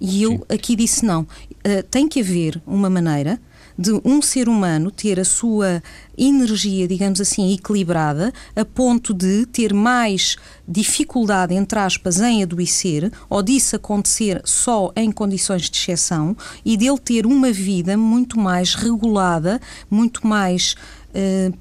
E 0.01 0.23
eu 0.23 0.33
Sim. 0.33 0.41
aqui 0.49 0.77
disse 0.77 1.05
não. 1.05 1.23
Uh, 1.23 1.83
tem 1.91 2.09
que 2.09 2.21
haver 2.21 2.61
uma 2.67 2.89
maneira 2.89 3.41
de 3.79 3.93
um 4.05 4.21
ser 4.21 4.49
humano 4.49 4.91
ter 4.91 5.21
a 5.21 5.25
sua 5.25 5.81
energia, 6.17 6.89
digamos 6.89 7.21
assim, 7.21 7.53
equilibrada, 7.55 8.33
a 8.57 8.65
ponto 8.65 9.15
de 9.15 9.47
ter 9.47 9.73
mais 9.73 10.37
dificuldade, 10.67 11.55
entre 11.55 11.79
aspas, 11.79 12.21
em 12.21 12.43
adoecer, 12.43 13.13
ou 13.31 13.41
disso 13.41 13.77
acontecer 13.77 14.43
só 14.45 14.93
em 14.97 15.13
condições 15.13 15.71
de 15.71 15.79
exceção, 15.79 16.37
e 16.65 16.77
dele 16.77 16.99
ter 16.99 17.25
uma 17.25 17.53
vida 17.53 17.97
muito 17.97 18.39
mais 18.39 18.75
regulada, 18.75 19.61
muito 19.89 20.27
mais. 20.27 20.75
Uh, 21.11 21.57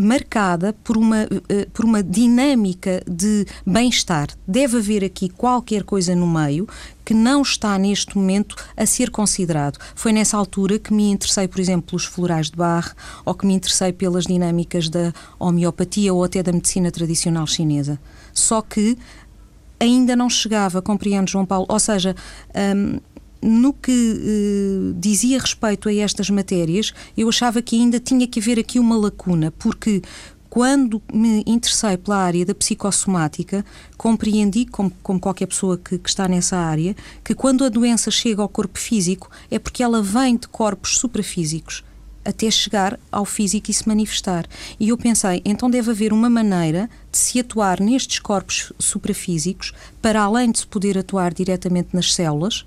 marcada 0.00 0.72
por 0.84 0.96
uma, 0.96 1.24
uh, 1.24 1.70
por 1.72 1.84
uma 1.84 2.02
dinâmica 2.02 3.02
de 3.10 3.44
bem-estar. 3.66 4.28
Deve 4.46 4.78
haver 4.78 5.04
aqui 5.04 5.28
qualquer 5.28 5.82
coisa 5.82 6.14
no 6.14 6.26
meio 6.26 6.68
que 7.04 7.12
não 7.12 7.42
está 7.42 7.76
neste 7.78 8.16
momento 8.16 8.54
a 8.76 8.86
ser 8.86 9.10
considerado. 9.10 9.78
Foi 9.94 10.12
nessa 10.12 10.36
altura 10.36 10.78
que 10.78 10.92
me 10.92 11.10
interessei, 11.10 11.48
por 11.48 11.58
exemplo, 11.58 11.88
pelos 11.88 12.04
florais 12.04 12.50
de 12.50 12.56
Barre 12.56 12.92
ou 13.24 13.34
que 13.34 13.46
me 13.46 13.54
interessei 13.54 13.92
pelas 13.92 14.24
dinâmicas 14.24 14.88
da 14.88 15.12
homeopatia 15.38 16.14
ou 16.14 16.22
até 16.22 16.42
da 16.42 16.52
medicina 16.52 16.90
tradicional 16.92 17.46
chinesa. 17.46 17.98
Só 18.32 18.62
que 18.62 18.96
ainda 19.80 20.14
não 20.14 20.28
chegava, 20.28 20.82
compreendo, 20.82 21.30
João 21.30 21.46
Paulo? 21.46 21.66
Ou 21.68 21.78
seja, 21.78 22.14
um, 22.76 23.00
no 23.42 23.72
que 23.72 23.90
uh, 23.92 24.94
dizia 24.94 25.38
respeito 25.38 25.88
a 25.88 25.94
estas 25.94 26.30
matérias, 26.30 26.92
eu 27.16 27.28
achava 27.28 27.62
que 27.62 27.76
ainda 27.76 28.00
tinha 28.00 28.26
que 28.26 28.40
haver 28.40 28.58
aqui 28.58 28.78
uma 28.78 28.96
lacuna, 28.96 29.52
porque 29.58 30.02
quando 30.48 31.02
me 31.12 31.42
interessei 31.46 31.96
pela 31.96 32.16
área 32.16 32.44
da 32.44 32.54
psicossomática, 32.54 33.64
compreendi, 33.96 34.64
como, 34.64 34.90
como 35.02 35.20
qualquer 35.20 35.46
pessoa 35.46 35.76
que, 35.76 35.98
que, 35.98 36.08
está 36.08 36.26
nessa 36.26 36.56
área, 36.56 36.96
que 37.22 37.34
quando 37.34 37.64
a 37.64 37.68
doença 37.68 38.10
chega 38.10 38.40
ao 38.42 38.48
corpo 38.48 38.78
físico 38.78 39.30
é 39.50 39.58
porque 39.58 39.82
ela 39.82 40.02
vem 40.02 40.36
de 40.36 40.48
corpos 40.48 40.98
suprafísicos 40.98 41.84
até 42.24 42.50
chegar 42.50 42.98
ao 43.10 43.24
físico 43.24 43.70
e 43.70 43.74
se 43.74 43.88
manifestar. 43.88 44.46
E 44.78 44.90
eu 44.90 44.98
pensei, 44.98 45.40
então 45.46 45.70
deve 45.70 45.90
haver 45.90 46.12
uma 46.12 46.28
maneira 46.28 46.90
de 47.10 47.16
se 47.16 47.40
atuar 47.40 47.80
nestes 47.80 48.18
corpos 48.18 48.70
suprafísicos, 48.78 49.72
para 50.02 50.22
além 50.22 50.50
de 50.50 50.58
se 50.58 50.66
poder 50.66 50.98
atuar 50.98 51.32
diretamente 51.32 51.88
nas 51.94 52.12
células, 52.12 52.66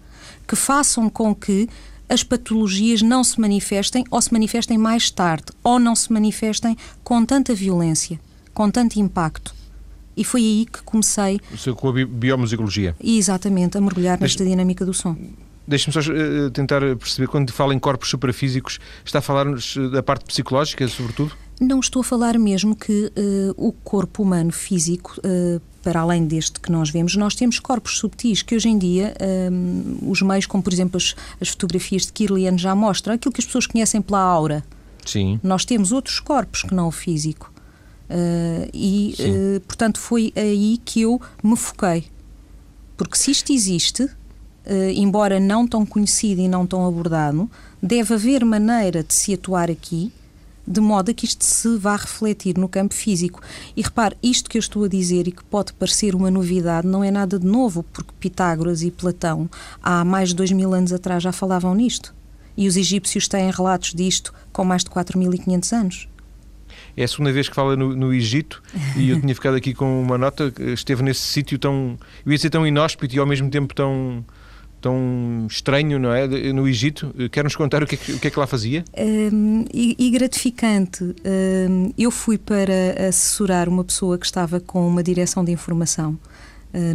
que 0.51 0.55
façam 0.57 1.09
com 1.09 1.33
que 1.33 1.69
as 2.09 2.23
patologias 2.23 3.01
não 3.01 3.23
se 3.23 3.39
manifestem 3.39 4.03
ou 4.11 4.21
se 4.21 4.33
manifestem 4.33 4.77
mais 4.77 5.09
tarde 5.09 5.45
ou 5.63 5.79
não 5.79 5.95
se 5.95 6.11
manifestem 6.11 6.75
com 7.05 7.23
tanta 7.23 7.55
violência, 7.55 8.19
com 8.53 8.69
tanto 8.69 8.99
impacto. 8.99 9.55
E 10.17 10.25
foi 10.25 10.41
aí 10.41 10.65
que 10.65 10.83
comecei. 10.83 11.39
Com 11.77 11.87
a 11.87 11.93
biomusicologia? 12.05 12.93
Exatamente, 13.01 13.77
a 13.77 13.81
mergulhar 13.81 14.17
Mas, 14.19 14.31
nesta 14.31 14.43
dinâmica 14.43 14.85
do 14.85 14.93
som. 14.93 15.15
Deixe-me 15.65 15.93
só 15.93 16.01
uh, 16.01 16.51
tentar 16.51 16.81
perceber, 16.97 17.27
quando 17.27 17.53
fala 17.53 17.73
em 17.73 17.79
corpos 17.79 18.09
suprafísicos, 18.09 18.77
está 19.05 19.19
a 19.19 19.21
falar-nos 19.21 19.77
eh, 19.77 19.87
da 19.87 20.03
parte 20.03 20.25
psicológica, 20.25 20.85
sobretudo? 20.89 21.31
Não 21.61 21.79
estou 21.79 22.01
a 22.01 22.03
falar 22.03 22.37
mesmo 22.37 22.75
que 22.75 23.05
uh, 23.05 23.53
o 23.55 23.71
corpo 23.71 24.21
humano 24.21 24.51
físico, 24.51 25.15
uh, 25.19 25.61
para 25.81 26.01
além 26.01 26.25
deste 26.25 26.59
que 26.59 26.71
nós 26.71 26.89
vemos, 26.89 27.15
nós 27.15 27.35
temos 27.35 27.59
corpos 27.59 27.97
subtis 27.97 28.41
que 28.41 28.55
hoje 28.55 28.69
em 28.69 28.77
dia 28.77 29.13
os 30.01 30.21
meios, 30.21 30.45
como 30.45 30.63
por 30.63 30.71
exemplo 30.71 30.97
as, 30.97 31.15
as 31.39 31.49
fotografias 31.49 32.05
de 32.05 32.13
Kirlian 32.13 32.57
já 32.57 32.75
mostram, 32.75 33.13
aquilo 33.13 33.33
que 33.33 33.41
as 33.41 33.45
pessoas 33.45 33.67
conhecem 33.67 34.01
pela 34.01 34.19
aura. 34.19 34.63
Sim. 35.05 35.39
Nós 35.43 35.65
temos 35.65 35.91
outros 35.91 36.19
corpos 36.19 36.61
que 36.63 36.73
não 36.73 36.87
o 36.87 36.91
físico. 36.91 37.51
e, 38.73 39.15
portanto, 39.67 39.99
foi 39.99 40.31
aí 40.35 40.79
que 40.83 41.01
eu 41.01 41.19
me 41.43 41.57
foquei. 41.57 42.05
Porque 42.95 43.17
se 43.17 43.31
isto 43.31 43.51
existe, 43.51 44.09
Uh, 44.63 44.93
embora 44.93 45.39
não 45.39 45.67
tão 45.67 45.83
conhecido 45.83 46.39
e 46.39 46.47
não 46.47 46.67
tão 46.67 46.85
abordado, 46.85 47.49
deve 47.81 48.13
haver 48.13 48.45
maneira 48.45 49.03
de 49.03 49.11
se 49.11 49.33
atuar 49.33 49.71
aqui 49.71 50.13
de 50.71 50.79
modo 50.79 51.11
a 51.11 51.13
que 51.13 51.25
isto 51.25 51.43
se 51.43 51.77
vá 51.77 51.95
refletir 51.95 52.57
no 52.57 52.67
campo 52.67 52.93
físico. 52.93 53.41
E 53.75 53.81
repare, 53.81 54.15
isto 54.23 54.49
que 54.49 54.57
eu 54.57 54.59
estou 54.59 54.85
a 54.85 54.87
dizer 54.87 55.27
e 55.27 55.31
que 55.31 55.43
pode 55.43 55.73
parecer 55.73 56.15
uma 56.15 56.31
novidade 56.31 56.87
não 56.87 57.03
é 57.03 57.11
nada 57.11 57.37
de 57.37 57.45
novo, 57.45 57.83
porque 57.83 58.11
Pitágoras 58.19 58.81
e 58.81 58.89
Platão, 58.89 59.49
há 59.83 60.03
mais 60.03 60.29
de 60.29 60.35
dois 60.35 60.51
mil 60.51 60.73
anos 60.73 60.93
atrás, 60.93 61.21
já 61.21 61.31
falavam 61.31 61.75
nisto. 61.75 62.13
E 62.55 62.67
os 62.67 62.77
egípcios 62.77 63.27
têm 63.27 63.49
relatos 63.51 63.93
disto 63.93 64.33
com 64.51 64.63
mais 64.63 64.83
de 64.83 64.89
4.500 64.89 65.77
anos. 65.77 66.07
É 66.95 67.03
a 67.03 67.07
segunda 67.07 67.31
vez 67.31 67.47
que 67.47 67.55
fala 67.55 67.75
no, 67.75 67.95
no 67.95 68.13
Egito 68.13 68.61
e 68.97 69.09
eu 69.09 69.19
tinha 69.19 69.33
ficado 69.33 69.55
aqui 69.55 69.73
com 69.73 70.01
uma 70.01 70.17
nota, 70.17 70.53
esteve 70.73 71.03
nesse 71.03 71.21
sítio 71.21 71.57
tão, 71.57 71.97
eu 72.25 72.31
ia 72.31 72.37
dizer 72.37 72.49
tão 72.49 72.67
inóspito 72.67 73.15
e 73.15 73.19
ao 73.19 73.25
mesmo 73.25 73.49
tempo 73.49 73.73
tão 73.73 74.25
tão 74.81 75.45
estranho, 75.49 75.99
não 75.99 76.13
é? 76.13 76.27
No 76.27 76.67
Egito. 76.67 77.13
Quer-nos 77.31 77.55
contar 77.55 77.83
o 77.83 77.87
que, 77.87 77.95
é 77.95 77.97
que, 77.97 78.11
o 78.13 78.19
que, 78.19 78.27
é 78.27 78.31
que 78.31 78.39
lá 78.39 78.47
fazia? 78.47 78.83
Um, 78.97 79.65
e, 79.73 79.95
e, 79.97 80.09
gratificante. 80.09 81.03
Um, 81.03 81.93
eu 81.97 82.11
fui 82.11 82.37
para 82.37 83.07
assessorar 83.07 83.69
uma 83.69 83.83
pessoa 83.83 84.17
que 84.17 84.25
estava 84.25 84.59
com 84.59 84.87
uma 84.87 85.03
direção 85.03 85.45
de 85.45 85.51
informação 85.51 86.17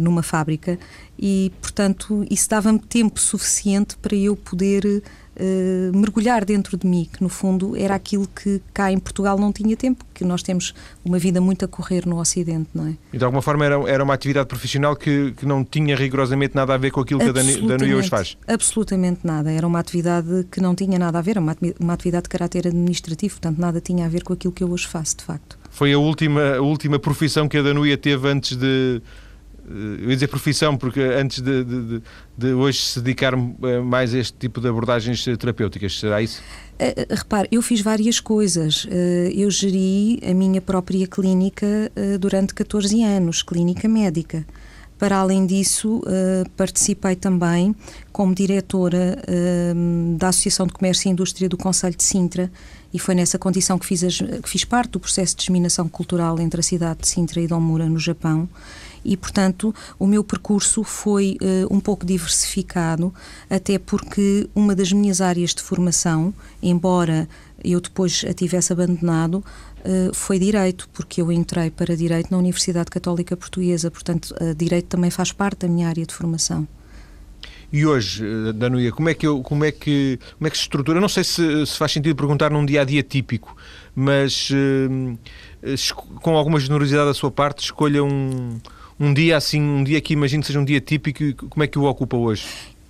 numa 0.01 0.23
fábrica 0.23 0.77
e, 1.19 1.51
portanto, 1.61 2.25
isso 2.29 2.49
dava-me 2.49 2.79
tempo 2.79 3.19
suficiente 3.19 3.97
para 3.97 4.15
eu 4.15 4.35
poder 4.35 4.85
uh, 4.85 5.97
mergulhar 5.97 6.45
dentro 6.45 6.77
de 6.77 6.85
mim, 6.85 7.07
que 7.11 7.23
no 7.23 7.29
fundo 7.29 7.75
era 7.75 7.95
aquilo 7.95 8.27
que 8.27 8.61
cá 8.73 8.91
em 8.91 8.99
Portugal 8.99 9.37
não 9.37 9.51
tinha 9.51 9.75
tempo, 9.75 10.05
que 10.13 10.23
nós 10.23 10.43
temos 10.43 10.75
uma 11.03 11.17
vida 11.17 11.41
muito 11.41 11.65
a 11.65 11.67
correr 11.67 12.05
no 12.05 12.19
Ocidente, 12.19 12.69
não 12.73 12.87
é? 12.87 12.93
E 13.13 13.17
de 13.17 13.23
alguma 13.23 13.41
forma 13.41 13.65
era, 13.65 13.75
era 13.89 14.03
uma 14.03 14.13
atividade 14.13 14.47
profissional 14.47 14.95
que, 14.95 15.33
que 15.37 15.45
não 15.45 15.63
tinha 15.63 15.95
rigorosamente 15.95 16.55
nada 16.55 16.73
a 16.73 16.77
ver 16.77 16.91
com 16.91 17.01
aquilo 17.01 17.19
que 17.19 17.29
a 17.29 17.31
Dani 17.31 17.93
hoje 17.93 18.09
faz? 18.09 18.37
Absolutamente 18.47 19.21
nada. 19.23 19.51
Era 19.51 19.65
uma 19.65 19.79
atividade 19.79 20.45
que 20.51 20.61
não 20.61 20.75
tinha 20.75 20.99
nada 20.99 21.17
a 21.17 21.21
ver, 21.21 21.37
uma, 21.37 21.55
uma 21.79 21.93
atividade 21.93 22.23
de 22.23 22.29
caráter 22.29 22.67
administrativo, 22.67 23.35
portanto 23.35 23.57
nada 23.57 23.81
tinha 23.81 24.05
a 24.05 24.09
ver 24.09 24.23
com 24.23 24.33
aquilo 24.33 24.53
que 24.53 24.63
eu 24.63 24.71
hoje 24.71 24.87
faço, 24.87 25.17
de 25.17 25.23
facto. 25.23 25.57
Foi 25.69 25.93
a 25.93 25.99
última, 25.99 26.55
a 26.55 26.61
última 26.61 26.99
profissão 26.99 27.47
que 27.47 27.57
a 27.57 27.61
Danuia 27.61 27.97
teve 27.97 28.27
antes 28.27 28.55
de 28.55 29.01
eh, 29.03 29.26
eu 29.69 30.09
ia 30.09 30.15
dizer 30.15 30.27
profissão, 30.27 30.77
porque 30.77 31.01
antes 31.01 31.41
de, 31.41 31.63
de, 31.63 32.01
de, 32.37 32.53
hoje 32.53 32.79
se 32.79 33.01
dedicar 33.01 33.33
eh, 33.33 33.79
mais 33.81 34.13
a 34.13 34.17
este 34.17 34.37
tipo 34.37 34.61
de 34.61 34.69
abordagens 34.69 35.23
terapêuticas, 35.37 35.99
será 35.99 36.21
isso? 36.21 36.41
Uh, 36.79 37.13
repare, 37.13 37.49
eu 37.51 37.61
fiz 37.61 37.81
várias 37.81 38.19
coisas. 38.19 38.85
Uh, 38.85 38.89
eu 39.35 39.51
geri 39.51 40.19
a 40.23 40.33
minha 40.33 40.61
própria 40.61 41.05
clínica 41.05 41.65
uh, 41.65 42.17
durante 42.17 42.53
14 42.53 43.03
anos, 43.03 43.43
clínica 43.43 43.87
médica. 43.89 44.45
Para 44.97 45.17
além 45.17 45.45
disso, 45.45 46.01
participei 46.55 47.15
também 47.15 47.75
como 48.11 48.33
diretora 48.33 49.21
da 50.17 50.29
Associação 50.29 50.65
de 50.65 50.73
Comércio 50.73 51.07
e 51.07 51.11
Indústria 51.11 51.47
do 51.47 51.55
Conselho 51.55 51.95
de 51.95 52.01
Sintra 52.01 52.51
e 52.91 52.97
foi 52.97 53.13
nessa 53.13 53.37
condição 53.37 53.77
que 53.77 53.85
fiz, 53.85 54.03
as, 54.03 54.17
que 54.17 54.49
fiz 54.49 54.65
parte 54.65 54.93
do 54.93 54.99
processo 54.99 55.35
de 55.35 55.41
disseminação 55.41 55.87
cultural 55.87 56.39
entre 56.39 56.61
a 56.61 56.63
cidade 56.63 57.01
de 57.01 57.07
Sintra 57.07 57.39
e 57.39 57.45
Domura, 57.45 57.85
no 57.85 57.99
Japão 57.99 58.49
e, 59.03 59.15
portanto, 59.15 59.73
o 59.97 60.05
meu 60.05 60.23
percurso 60.23 60.83
foi 60.83 61.37
uh, 61.41 61.73
um 61.73 61.79
pouco 61.79 62.05
diversificado, 62.05 63.13
até 63.49 63.77
porque 63.77 64.49
uma 64.53 64.75
das 64.75 64.91
minhas 64.91 65.21
áreas 65.21 65.53
de 65.53 65.61
formação, 65.61 66.33
embora 66.61 67.27
eu 67.63 67.81
depois 67.81 68.23
a 68.27 68.33
tivesse 68.33 68.71
abandonado, 68.71 69.35
uh, 69.35 70.13
foi 70.13 70.39
Direito, 70.39 70.89
porque 70.93 71.21
eu 71.21 71.31
entrei 71.31 71.71
para 71.71 71.95
Direito 71.95 72.31
na 72.31 72.37
Universidade 72.37 72.89
Católica 72.89 73.35
Portuguesa, 73.35 73.89
portanto, 73.89 74.33
Direito 74.55 74.87
também 74.87 75.09
faz 75.09 75.31
parte 75.31 75.61
da 75.61 75.67
minha 75.67 75.87
área 75.87 76.05
de 76.05 76.13
formação. 76.13 76.67
E 77.71 77.85
hoje, 77.85 78.23
Danuia, 78.55 78.93
como 78.93 79.09
é 79.09 79.13
que, 79.13 79.27
eu, 79.27 79.41
como 79.41 79.65
é 79.65 79.73
que, 79.73 80.17
como 80.37 80.47
é 80.47 80.49
que 80.49 80.55
se 80.55 80.63
estrutura? 80.63 81.01
Não 81.01 81.09
sei 81.09 81.25
se, 81.25 81.65
se 81.65 81.77
faz 81.77 81.91
sentido 81.91 82.15
perguntar 82.15 82.49
num 82.49 82.65
dia 82.65 82.81
a 82.81 82.85
dia 82.85 83.03
típico, 83.03 83.57
mas 83.93 84.49
com 86.21 86.37
alguma 86.37 86.59
generosidade 86.59 87.07
da 87.07 87.13
sua 87.13 87.31
parte, 87.31 87.63
escolha 87.63 88.03
um, 88.03 88.57
um 88.99 89.13
dia 89.13 89.37
assim, 89.37 89.61
um 89.61 89.83
dia 89.83 90.01
que 90.01 90.13
imagino 90.13 90.41
que 90.41 90.47
seja 90.47 90.59
um 90.59 90.65
dia 90.65 90.81
típico, 90.81 91.47
como 91.49 91.63
é 91.63 91.67
que 91.67 91.77
o 91.77 91.83
ocupa 91.83 92.17
hoje? 92.17 92.45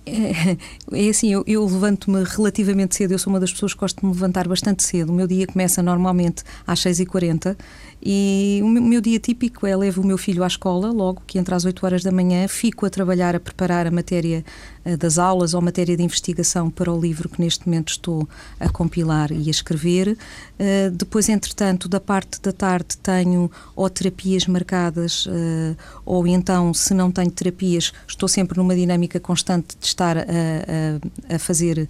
É, 0.08 0.56
é 1.06 1.08
assim, 1.08 1.32
eu, 1.32 1.44
eu 1.46 1.64
levanto-me 1.64 2.24
relativamente 2.24 2.96
cedo, 2.96 3.12
eu 3.12 3.18
sou 3.18 3.32
uma 3.32 3.40
das 3.40 3.52
pessoas 3.52 3.74
que 3.74 3.80
gosto 3.80 4.00
de 4.00 4.06
me 4.06 4.12
levantar 4.12 4.48
bastante 4.48 4.82
cedo. 4.82 5.10
O 5.10 5.14
meu 5.14 5.26
dia 5.26 5.46
começa 5.46 5.82
normalmente 5.82 6.42
às 6.66 6.80
6h40 6.80 7.56
e 8.00 8.60
o 8.62 8.68
meu 8.68 9.00
dia 9.00 9.18
típico 9.18 9.66
é 9.66 9.76
levo 9.76 10.02
o 10.02 10.06
meu 10.06 10.16
filho 10.16 10.44
à 10.44 10.46
escola, 10.46 10.90
logo 10.92 11.22
que 11.26 11.38
entra 11.38 11.56
às 11.56 11.64
8 11.64 11.84
horas 11.84 12.02
da 12.02 12.12
manhã, 12.12 12.46
fico 12.46 12.86
a 12.86 12.90
trabalhar, 12.90 13.34
a 13.34 13.40
preparar 13.40 13.88
a 13.88 13.90
matéria 13.90 14.44
uh, 14.86 14.96
das 14.96 15.18
aulas 15.18 15.52
ou 15.52 15.60
matéria 15.60 15.96
de 15.96 16.02
investigação 16.02 16.70
para 16.70 16.92
o 16.92 17.00
livro 17.00 17.28
que 17.28 17.40
neste 17.40 17.66
momento 17.66 17.88
estou 17.88 18.28
a 18.60 18.68
compilar 18.68 19.32
e 19.32 19.48
a 19.48 19.50
escrever. 19.50 20.16
Uh, 20.58 20.90
depois, 20.92 21.28
entretanto, 21.28 21.88
da 21.88 21.98
parte 21.98 22.40
da 22.40 22.52
tarde 22.52 22.96
tenho 22.98 23.50
ou 23.74 23.90
terapias 23.90 24.46
marcadas 24.46 25.26
uh, 25.26 25.76
ou 26.06 26.24
então, 26.26 26.72
se 26.72 26.94
não 26.94 27.10
tenho 27.10 27.30
terapias, 27.30 27.92
estou 28.06 28.28
sempre 28.28 28.58
numa 28.58 28.76
dinâmica 28.76 29.18
constante 29.18 29.76
de 29.78 29.86
estar 29.98 30.18
a, 30.18 30.22
a, 30.22 31.34
a 31.34 31.38
fazer 31.38 31.88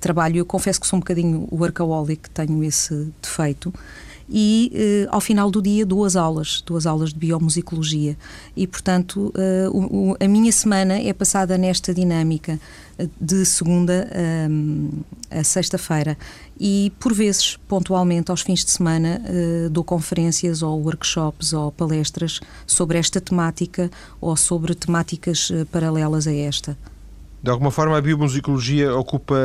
trabalho. 0.00 0.38
Eu 0.38 0.46
confesso 0.46 0.80
que 0.80 0.86
sou 0.86 0.96
um 0.96 1.00
bocadinho 1.00 1.46
workaholic, 1.52 2.30
tenho 2.30 2.64
esse 2.64 3.12
defeito 3.20 3.72
e 4.28 4.72
eh, 4.74 5.08
ao 5.10 5.20
final 5.20 5.50
do 5.50 5.60
dia 5.60 5.84
duas 5.84 6.16
aulas, 6.16 6.62
duas 6.64 6.86
aulas 6.86 7.12
de 7.12 7.18
biomusicologia. 7.18 8.16
E, 8.56 8.66
portanto, 8.66 9.32
eh, 9.36 9.68
o, 9.70 10.16
a 10.18 10.28
minha 10.28 10.50
semana 10.50 10.94
é 10.94 11.12
passada 11.12 11.58
nesta 11.58 11.92
dinâmica 11.92 12.58
de 13.20 13.44
segunda 13.44 14.08
a, 15.30 15.40
a 15.40 15.44
sexta-feira 15.44 16.16
e, 16.58 16.92
por 16.98 17.12
vezes, 17.12 17.58
pontualmente, 17.68 18.30
aos 18.30 18.40
fins 18.40 18.64
de 18.64 18.70
semana, 18.70 19.20
dou 19.70 19.82
conferências 19.82 20.62
ou 20.62 20.80
workshops 20.80 21.52
ou 21.52 21.72
palestras 21.72 22.38
sobre 22.66 22.98
esta 22.98 23.20
temática 23.20 23.90
ou 24.20 24.36
sobre 24.36 24.74
temáticas 24.74 25.50
paralelas 25.72 26.28
a 26.28 26.32
esta 26.32 26.78
de 27.44 27.50
alguma 27.50 27.70
forma 27.70 27.98
a 27.98 28.00
biomusicologia 28.00 28.96
ocupa, 28.96 29.36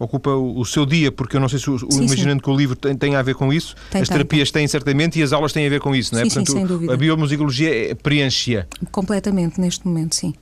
ocupa 0.00 0.30
o 0.30 0.64
seu 0.64 0.84
dia, 0.84 1.12
porque 1.12 1.36
eu 1.36 1.40
não 1.40 1.48
sei 1.48 1.60
se 1.60 1.70
o, 1.70 1.78
sim, 1.78 2.04
imaginando 2.04 2.40
sim. 2.40 2.44
que 2.44 2.50
o 2.50 2.56
livro 2.56 2.74
tem, 2.74 2.96
tem, 2.96 3.14
a 3.14 3.22
ver 3.22 3.36
com 3.36 3.52
isso, 3.52 3.76
tem, 3.88 4.02
as 4.02 4.08
tem, 4.08 4.16
terapias 4.16 4.50
têm 4.50 4.66
certamente 4.66 5.20
e 5.20 5.22
as 5.22 5.32
aulas 5.32 5.52
têm 5.52 5.64
a 5.64 5.70
ver 5.70 5.80
com 5.80 5.94
isso, 5.94 6.12
não 6.12 6.20
é? 6.20 6.24
Sim, 6.24 6.30
Portanto, 6.30 6.52
sem 6.52 6.66
dúvida. 6.66 6.92
a 6.92 6.96
biomusicologia 6.96 7.90
é, 7.92 7.94
preenche-a. 7.94 8.66
Completamente, 8.90 9.60
neste 9.60 9.86
momento, 9.86 10.16
sim. 10.16 10.34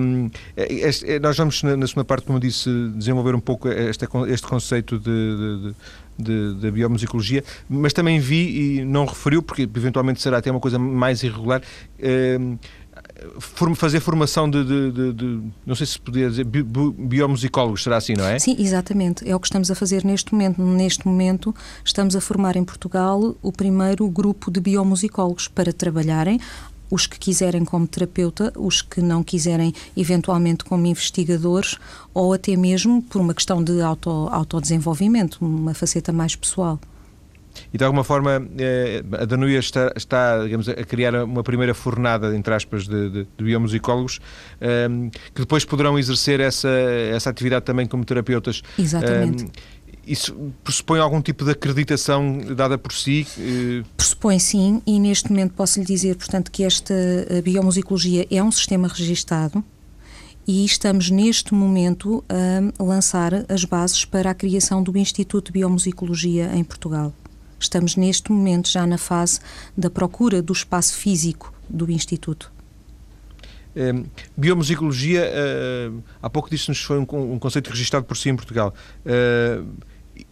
Um, 0.00 0.30
este, 0.56 1.12
é, 1.12 1.18
nós 1.20 1.36
vamos, 1.36 1.62
na, 1.62 1.76
na 1.76 1.86
segunda 1.86 2.04
parte, 2.04 2.26
como 2.26 2.40
disse, 2.40 2.68
desenvolver 2.96 3.34
um 3.36 3.40
pouco 3.40 3.68
este, 3.68 4.04
este 4.28 4.46
conceito 4.48 4.98
de, 4.98 5.04
de, 5.04 5.74
de, 6.18 6.54
de, 6.60 6.70
biomusicologia, 6.72 7.44
mas 7.68 7.92
também 7.92 8.18
vi, 8.18 8.78
e 8.78 8.84
não 8.84 9.04
referiu, 9.04 9.42
porque 9.42 9.62
eventualmente 9.62 10.20
será 10.20 10.38
até 10.38 10.50
uma 10.50 10.60
coisa 10.60 10.76
mais 10.76 11.22
irregular, 11.22 11.62
um, 12.40 12.58
fazer 13.74 14.00
formação 14.00 14.48
de, 14.48 14.64
de, 14.64 14.92
de, 14.92 15.12
de, 15.12 15.42
não 15.64 15.74
sei 15.74 15.86
se 15.86 15.98
podia 15.98 16.28
dizer, 16.28 16.44
biomusicólogos, 16.44 17.82
será 17.82 17.96
assim, 17.96 18.14
não 18.14 18.26
é? 18.26 18.38
Sim, 18.38 18.56
exatamente. 18.58 19.28
É 19.28 19.34
o 19.34 19.40
que 19.40 19.46
estamos 19.46 19.70
a 19.70 19.74
fazer 19.74 20.04
neste 20.04 20.32
momento. 20.32 20.62
Neste 20.62 21.06
momento 21.06 21.54
estamos 21.84 22.14
a 22.16 22.20
formar 22.20 22.56
em 22.56 22.64
Portugal 22.64 23.34
o 23.42 23.52
primeiro 23.52 24.08
grupo 24.08 24.50
de 24.50 24.60
biomusicólogos 24.60 25.48
para 25.48 25.72
trabalharem 25.72 26.40
os 26.90 27.06
que 27.06 27.18
quiserem 27.18 27.64
como 27.64 27.86
terapeuta, 27.86 28.52
os 28.56 28.80
que 28.80 29.00
não 29.00 29.22
quiserem 29.22 29.74
eventualmente 29.96 30.64
como 30.64 30.86
investigadores 30.86 31.78
ou 32.14 32.32
até 32.32 32.56
mesmo 32.56 33.02
por 33.02 33.20
uma 33.20 33.34
questão 33.34 33.62
de 33.62 33.80
auto, 33.80 34.28
autodesenvolvimento, 34.30 35.38
uma 35.40 35.74
faceta 35.74 36.12
mais 36.12 36.36
pessoal. 36.36 36.78
E 37.72 37.78
de 37.78 37.84
alguma 37.84 38.04
forma 38.04 38.46
eh, 38.58 39.02
a 39.20 39.24
Danuia 39.24 39.58
está, 39.58 39.92
está 39.96 40.42
digamos, 40.42 40.68
a 40.68 40.84
criar 40.84 41.14
uma 41.24 41.42
primeira 41.42 41.74
fornada, 41.74 42.34
entre 42.34 42.54
aspas, 42.54 42.86
de, 42.86 43.10
de, 43.10 43.28
de 43.36 43.44
biomusicólogos 43.44 44.20
eh, 44.60 44.88
que 45.34 45.40
depois 45.40 45.64
poderão 45.64 45.98
exercer 45.98 46.40
essa, 46.40 46.68
essa 46.68 47.30
atividade 47.30 47.64
também 47.64 47.86
como 47.86 48.04
terapeutas. 48.04 48.62
Exatamente. 48.78 49.44
Um, 49.44 49.48
isso 50.06 50.52
pressupõe 50.62 51.00
algum 51.00 51.20
tipo 51.20 51.44
de 51.44 51.50
acreditação 51.50 52.38
dada 52.54 52.78
por 52.78 52.92
si? 52.92 53.26
Pressupõe 53.96 54.38
sim, 54.38 54.80
e 54.86 55.00
neste 55.00 55.30
momento 55.30 55.54
posso 55.54 55.80
lhe 55.80 55.84
dizer, 55.84 56.14
portanto, 56.14 56.48
que 56.50 56.62
esta 56.62 56.94
biomusicologia 57.42 58.24
é 58.30 58.40
um 58.40 58.52
sistema 58.52 58.86
registado 58.86 59.64
e 60.46 60.64
estamos 60.64 61.10
neste 61.10 61.52
momento 61.52 62.24
a 62.28 62.82
lançar 62.82 63.44
as 63.48 63.64
bases 63.64 64.04
para 64.04 64.30
a 64.30 64.34
criação 64.34 64.82
do 64.82 64.96
Instituto 64.96 65.46
de 65.46 65.52
Biomusicologia 65.52 66.54
em 66.54 66.62
Portugal. 66.62 67.12
Estamos 67.58 67.96
neste 67.96 68.30
momento 68.30 68.68
já 68.68 68.86
na 68.86 68.98
fase 68.98 69.40
da 69.76 69.90
procura 69.90 70.42
do 70.42 70.52
espaço 70.52 70.94
físico 70.94 71.52
do 71.68 71.90
Instituto. 71.90 72.52
Um, 73.76 74.06
biomusicologia, 74.34 75.30
uh, 75.30 76.02
há 76.22 76.30
pouco 76.30 76.48
disse-nos 76.48 76.80
que 76.80 76.86
foi 76.86 76.98
um, 76.98 77.06
um, 77.34 77.38
conceito 77.38 77.68
registrado 77.68 78.06
por 78.06 78.16
si 78.16 78.30
em 78.30 78.36
Portugal. 78.36 78.74
Uh, 79.04 79.66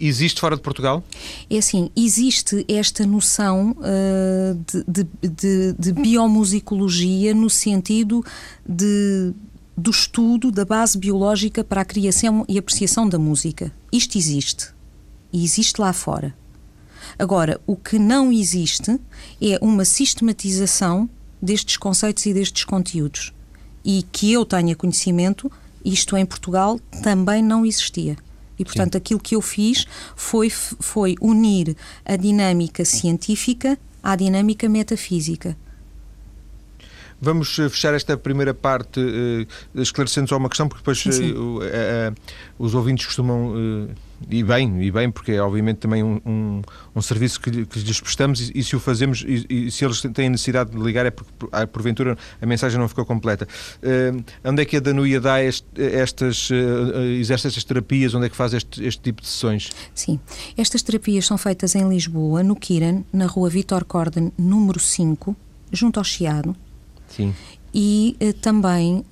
existe 0.01 0.41
fora 0.41 0.57
de 0.57 0.63
Portugal? 0.63 1.05
É 1.51 1.59
assim, 1.59 1.91
existe 1.95 2.65
esta 2.67 3.05
noção 3.05 3.77
uh, 3.79 4.65
de, 4.67 5.05
de, 5.05 5.29
de, 5.29 5.73
de, 5.79 5.93
biomusicologia 5.93 7.35
no 7.35 7.51
sentido 7.51 8.25
de, 8.67 9.35
do 9.77 9.91
estudo 9.91 10.51
da 10.51 10.65
base 10.65 10.97
biológica 10.97 11.63
para 11.63 11.83
a 11.83 11.85
criação 11.85 12.47
e 12.49 12.59
apreciação 12.59 13.07
da 13.07 13.19
música. 13.19 13.71
Isto 13.93 14.17
existe. 14.17 14.69
E 15.31 15.45
existe 15.45 15.79
lá 15.79 15.93
fora. 15.93 16.35
Agora, 17.19 17.61
o 17.67 17.77
que 17.77 17.99
não 17.99 18.33
existe 18.33 18.99
é 19.41 19.59
uma 19.61 19.85
sistematização 19.85 21.09
destes 21.41 21.77
conceitos 21.77 22.27
e 22.27 22.35
destes 22.35 22.65
conteúdos. 22.65 23.33
E 23.85 24.05
que 24.11 24.33
eu 24.33 24.45
tenha 24.45 24.75
conhecimento, 24.75 25.51
isto 25.85 26.17
em 26.17 26.25
Portugal 26.25 26.81
também 27.03 27.43
não 27.43 27.65
existia. 27.67 28.17
E, 28.59 28.65
portanto, 28.65 28.93
Sim. 28.93 28.99
aquilo 28.99 29.21
que 29.21 29.37
eu 29.37 29.41
fiz 29.41 29.87
foi, 30.17 30.49
foi 30.51 31.17
unir 31.21 31.77
a 32.05 32.17
dinâmica 32.17 32.85
científica 32.85 33.79
à 34.03 34.17
dinâmica 34.17 34.69
metafísica. 34.69 35.57
Vamos 37.21 37.59
eh, 37.59 37.69
fechar 37.69 37.95
esta 37.95 38.17
primeira 38.17 38.53
parte 38.53 39.01
uh, 39.01 39.81
esclarecendo 39.81 40.29
só 40.29 40.37
uma 40.37 40.49
questão, 40.49 40.69
porque 40.69 40.83
depois 40.83 41.05
uh, 41.07 41.59
uh, 41.59 42.15
os 42.59 42.75
ouvintes 42.75 43.07
costumam 43.07 43.89
e 44.29 44.43
bem, 44.43 44.83
e 44.83 44.91
bem, 44.91 45.11
porque 45.11 45.33
é 45.33 45.41
obviamente 45.41 45.79
também 45.79 46.03
um, 46.03 46.21
um, 46.25 46.63
um 46.95 47.03
serviço 47.03 47.41
que, 47.41 47.67
que 47.67 47.79
lhes 47.81 48.01
prestamos 48.01 48.41
e, 48.41 48.53
e 48.59 48.63
se 48.63 48.77
o 48.77 48.81
fazemos 48.81 49.25
e, 49.27 49.47
e, 49.49 49.71
se 49.71 49.85
eles 49.85 50.01
têm 50.13 50.29
necessidade 50.29 50.71
de 50.71 50.79
ligar 50.79 51.07
é 51.07 51.11
porque 51.11 51.31
ah, 51.53 51.67
porventura 51.67 52.17
a 52.41 52.47
mensagem 52.47 52.79
não 52.79 52.89
ficou 52.89 53.05
completa. 53.05 53.47
Uh, 53.83 54.25
onde 54.45 54.63
é 54.63 54.65
que 54.65 54.77
a 54.77 54.81
Danuia 54.81 55.21
dá 55.21 55.43
este, 55.43 55.67
estas, 55.77 56.51
uh, 56.51 56.99
exerce 57.19 57.49
estas 57.49 57.65
terapias, 57.65 58.15
onde 58.15 58.27
é 58.27 58.29
que 58.29 58.37
faz 58.37 58.55
este, 58.55 58.85
este 58.85 59.03
tipo 59.03 59.23
de 59.23 59.29
sessões? 59.29 59.71
Sim, 59.95 60.19
estas 60.57 60.83
terapias 60.83 61.27
são 61.27 61.39
feitas 61.39 61.75
em 61.75 61.89
Lisboa, 61.89 62.43
no 62.43 62.57
Kiran, 62.57 63.03
na 63.13 63.27
rua 63.27 63.49
Vitor 63.49 63.85
Corden, 63.85 64.33
número 64.39 64.79
5, 64.79 65.37
junto 65.73 65.99
ao 65.99 66.05
Chiado. 66.05 66.55
Sim. 67.09 67.35
E 67.73 68.17
uh, 68.21 68.33
também 68.35 69.05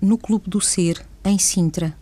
no 0.00 0.18
Clube 0.18 0.48
do 0.48 0.60
Ser, 0.60 1.04
em 1.24 1.38
Sintra. 1.38 1.99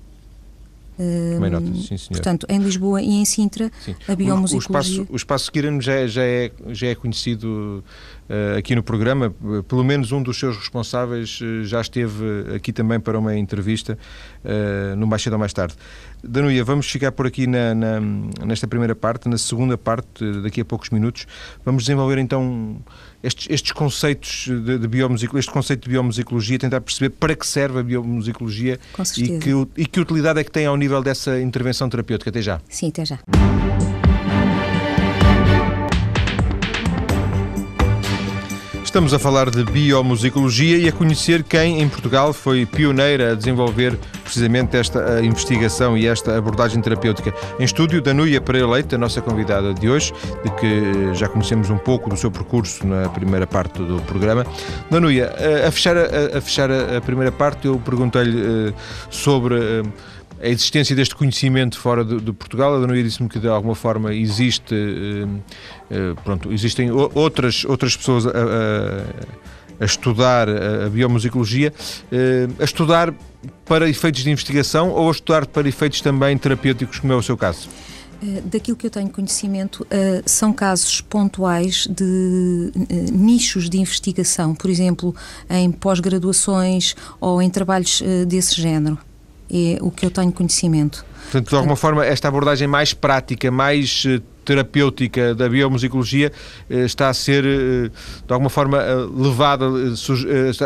Tomei 1.35 1.51
nota, 1.51 1.67
sim, 1.67 1.97
senhor. 1.97 2.09
Portanto, 2.11 2.47
em 2.49 2.59
Lisboa 2.59 3.01
e 3.01 3.11
em 3.11 3.25
Sintra, 3.25 3.71
sim. 3.85 3.95
a 4.07 4.17
biomusicologia... 4.17 5.03
O, 5.03 5.13
o 5.13 5.17
espaço, 5.17 5.17
espaço 5.17 5.53
Quirano 5.53 5.81
já, 5.81 6.07
já, 6.07 6.23
é, 6.23 6.51
já 6.71 6.89
é 6.89 6.95
conhecido 6.95 7.85
uh, 8.29 8.59
aqui 8.59 8.75
no 8.75 8.83
programa, 8.83 9.35
pelo 9.69 9.85
menos 9.85 10.11
um 10.11 10.23
dos 10.23 10.39
seus 10.39 10.57
responsáveis 10.57 11.41
uh, 11.41 11.65
já 11.65 11.81
esteve 11.81 12.55
aqui 12.57 12.73
também 12.73 12.99
para 12.99 13.19
uma 13.19 13.37
entrevista, 13.37 13.97
uh, 14.45 14.97
no 14.97 15.07
Mais 15.07 15.23
Cedo 15.23 15.35
ou 15.35 15.39
Mais 15.39 15.53
Tarde. 15.53 15.75
Danuia, 16.23 16.65
vamos 16.65 16.91
ficar 16.91 17.13
por 17.13 17.27
aqui 17.27 17.47
na, 17.47 17.75
na, 17.75 18.01
nesta 18.45 18.67
primeira 18.67 18.95
parte, 18.95 19.29
na 19.29 19.39
segunda 19.39 19.79
parte, 19.79 20.25
daqui 20.43 20.61
a 20.61 20.65
poucos 20.65 20.91
minutos, 20.91 21.27
vamos 21.65 21.85
desenvolver 21.85 22.19
então 22.19 22.77
estes, 23.23 23.47
estes 23.51 23.73
conceitos 23.73 24.47
de, 24.47 24.79
de 24.79 24.89
biomusicologia, 24.89 25.41
este 25.41 25.53
conceito 25.53 25.85
de 25.85 25.91
biomusicologia, 25.91 26.59
tentar 26.59 26.81
perceber 26.81 27.11
para 27.11 27.35
que 27.35 27.47
serve 27.47 27.81
a 27.81 27.83
biomusicologia 27.83 28.79
e 29.17 29.39
que, 29.39 29.51
e 29.77 29.87
que 29.87 30.01
utilidade 30.01 30.41
é 30.41 30.45
que 30.45 30.51
tem 30.51 30.67
ao 30.67 30.77
nível 30.77 31.03
dessa 31.03 31.41
intervenção 31.41 31.89
terapêutica. 31.89 32.31
Até 32.31 32.43
já. 32.43 32.61
Sim, 32.69 32.89
até 32.89 33.05
já. 33.05 33.19
Estamos 38.99 39.15
a 39.15 39.19
falar 39.21 39.49
de 39.49 39.63
biomusicologia 39.63 40.77
e 40.77 40.89
a 40.89 40.93
conhecer 40.93 41.45
quem 41.45 41.81
em 41.81 41.89
Portugal 41.89 42.33
foi 42.33 42.67
pioneira 42.67 43.31
a 43.31 43.35
desenvolver 43.37 43.97
precisamente 44.25 44.77
esta 44.77 45.23
investigação 45.23 45.97
e 45.97 46.05
esta 46.05 46.37
abordagem 46.37 46.83
terapêutica. 46.83 47.33
Em 47.61 47.65
estúdio, 47.65 48.03
Danuia 48.03 48.41
Pereira 48.41 48.69
Leite, 48.69 48.97
a 48.97 48.99
nossa 48.99 49.23
convidada 49.23 49.73
de 49.73 49.89
hoje, 49.89 50.13
de 50.43 50.51
que 50.51 51.15
já 51.15 51.29
conhecemos 51.29 51.71
um 51.71 51.79
pouco 51.79 52.11
do 52.11 52.17
seu 52.17 52.29
percurso 52.29 52.85
na 52.85 53.09
primeira 53.09 53.47
parte 53.47 53.81
do 53.81 54.03
programa. 54.03 54.45
Danuia, 54.91 55.33
a 55.65 55.71
fechar 55.71 55.97
a, 55.97 56.37
a 56.37 56.41
fechar 56.41 56.69
a 56.69 57.01
primeira 57.01 57.31
parte, 57.31 57.69
eu 57.69 57.79
perguntei-lhe 57.79 58.71
eh, 58.71 58.75
sobre 59.11 59.55
eh, 59.55 59.83
a 60.41 60.49
existência 60.49 60.95
deste 60.95 61.15
conhecimento 61.15 61.79
fora 61.79 62.05
de, 62.05 62.21
de 62.21 62.33
Portugal. 62.33 62.77
A 62.77 62.81
Danoia 62.81 63.03
disse-me 63.03 63.29
que 63.29 63.39
de 63.39 63.49
alguma 63.49 63.75
forma 63.75 64.15
existe, 64.15 64.75
eh, 64.75 65.27
eh, 65.91 66.15
pronto, 66.25 66.53
existem 66.53 66.91
outras, 66.91 67.65
outras 67.65 67.97
pessoas 67.97 68.27
a, 68.27 68.31
a, 68.31 69.83
a 69.83 69.85
estudar 69.85 70.49
a, 70.49 70.89
biomusicologia, 70.89 71.73
eh, 72.11 72.49
a 72.59 72.65
estudar 72.65 73.13
para 73.65 73.89
efeitos 73.89 74.23
de 74.23 74.31
investigação 74.31 74.91
ou 74.91 75.09
a 75.09 75.13
estudar 75.13 75.47
para 75.47 75.69
efeitos 75.69 76.01
também 76.01 76.37
terapêuticos, 76.39 76.99
como 76.99 77.13
é 77.13 77.17
o 77.17 77.23
seu 77.23 77.37
caso? 77.37 77.69
Daquilo 78.47 78.77
que 78.77 78.85
eu 78.85 78.91
tenho 78.91 79.09
conhecimento, 79.09 79.87
são 80.27 80.53
casos 80.53 81.01
pontuais 81.01 81.87
de 81.89 82.73
nichos 83.13 83.71
de 83.71 83.79
investigação, 83.79 84.57
por 84.57 84.69
exemplo, 84.69 85.15
em 85.49 85.71
pós-graduações 85.71 86.97
ou 87.21 87.41
em 87.41 87.49
trabalhos 87.49 88.03
desse 88.27 88.61
género 88.61 88.99
é 89.51 89.79
o 89.81 89.91
que 89.91 90.05
eu 90.05 90.11
tenho 90.11 90.33
conhecimento. 90.33 91.05
Portanto, 91.25 91.51
de 91.51 91.57
alguma 91.57 91.77
forma, 91.77 92.05
esta 92.05 92.29
abordagem 92.29 92.67
mais 92.67 92.95
prática, 92.95 93.51
mais 93.51 94.05
eh, 94.07 94.21
terapêutica 94.45 95.35
da 95.35 95.47
biomusicologia 95.49 96.33
eh, 96.71 96.85
está 96.85 97.11
a 97.11 97.15
ser, 97.15 97.45
eh, 97.45 97.91
de 98.27 98.33
alguma 98.33 98.49
forma, 98.49 98.79
levada, 99.15 99.67